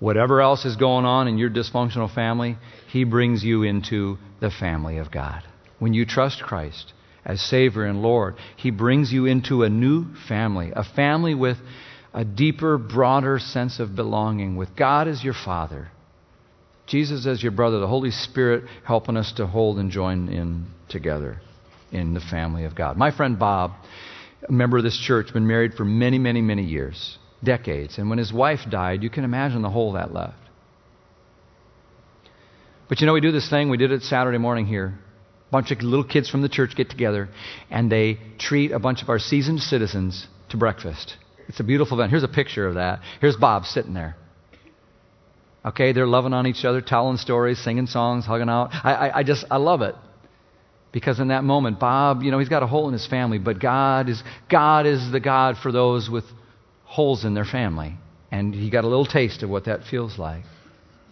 [0.00, 2.56] whatever else is going on in your dysfunctional family,
[2.88, 5.42] He brings you into the family of God.
[5.78, 6.92] When you trust Christ
[7.24, 11.58] as Savior and Lord, He brings you into a new family, a family with
[12.12, 15.90] a deeper, broader sense of belonging, with God as your Father
[16.88, 21.40] Jesus as your brother, the Holy Spirit helping us to hold and join in together
[21.92, 22.96] in the family of God.
[22.96, 23.72] My friend Bob,
[24.48, 27.98] a member of this church, been married for many, many, many years, decades.
[27.98, 30.36] And when his wife died, you can imagine the hole that left.
[32.88, 34.94] But you know, we do this thing, we did it Saturday morning here.
[35.48, 37.28] A bunch of little kids from the church get together
[37.70, 41.16] and they treat a bunch of our seasoned citizens to breakfast.
[41.48, 42.10] It's a beautiful event.
[42.10, 43.00] Here's a picture of that.
[43.20, 44.16] Here's Bob sitting there.
[45.64, 48.70] Okay, they're loving on each other, telling stories, singing songs, hugging out.
[48.72, 49.94] I, I, I just, I love it.
[50.92, 53.60] Because in that moment, Bob, you know, he's got a hole in his family, but
[53.60, 56.24] God is, God is the God for those with
[56.84, 57.94] holes in their family.
[58.30, 60.44] And he got a little taste of what that feels like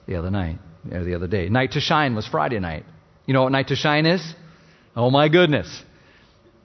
[0.07, 0.59] the other night,
[0.91, 1.49] or the other day.
[1.49, 2.85] Night to Shine was Friday night.
[3.27, 4.35] You know what Night to Shine is?
[4.95, 5.83] Oh my goodness.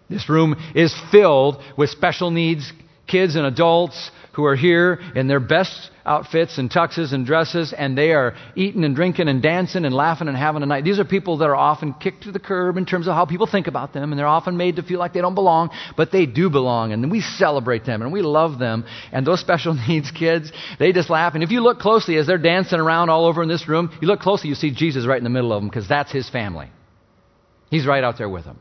[0.10, 2.72] This room is filled with special needs
[3.08, 7.98] kids and adults who are here in their best outfits and tuxes and dresses, and
[7.98, 10.84] they are eating and drinking and dancing and laughing and having a night.
[10.84, 13.46] These are people that are often kicked to the curb in terms of how people
[13.46, 16.26] think about them, and they're often made to feel like they don't belong, but they
[16.26, 18.86] do belong, and we celebrate them and we love them.
[19.12, 21.36] And those special needs kids, they just laugh.
[21.36, 24.08] And if you look closely as they're dancing around all over in this room, you
[24.08, 26.70] look closely, you see Jesus right in the middle of them because that's his family.
[27.70, 28.60] He's right out there with them.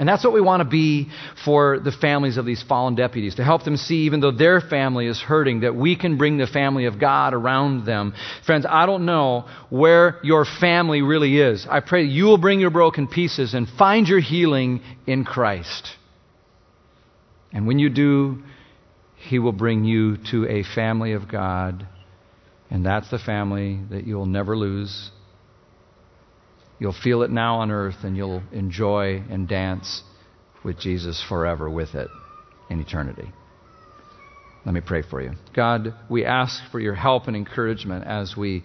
[0.00, 1.10] And that's what we want to be
[1.44, 5.06] for the families of these fallen deputies, to help them see, even though their family
[5.06, 8.14] is hurting, that we can bring the family of God around them.
[8.46, 11.66] Friends, I don't know where your family really is.
[11.68, 15.90] I pray you will bring your broken pieces and find your healing in Christ.
[17.52, 18.42] And when you do,
[19.16, 21.86] He will bring you to a family of God.
[22.70, 25.10] And that's the family that you'll never lose
[26.80, 30.02] You'll feel it now on earth, and you'll enjoy and dance
[30.64, 32.08] with Jesus forever with it
[32.70, 33.30] in eternity.
[34.64, 35.32] Let me pray for you.
[35.54, 38.62] God, we ask for your help and encouragement as we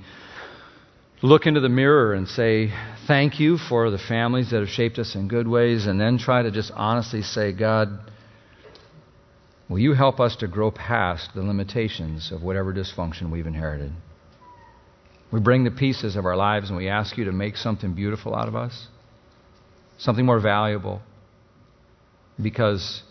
[1.22, 2.74] look into the mirror and say,
[3.06, 6.42] Thank you for the families that have shaped us in good ways, and then try
[6.42, 8.00] to just honestly say, God,
[9.70, 13.92] will you help us to grow past the limitations of whatever dysfunction we've inherited?
[15.32, 18.36] We bring the pieces of our lives and we ask you to make something beautiful
[18.36, 18.88] out of us,
[19.98, 21.02] something more valuable
[22.42, 23.04] because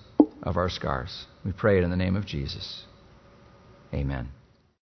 [0.42, 1.26] of our scars.
[1.44, 2.84] We pray it in the name of Jesus.
[3.92, 4.28] Amen.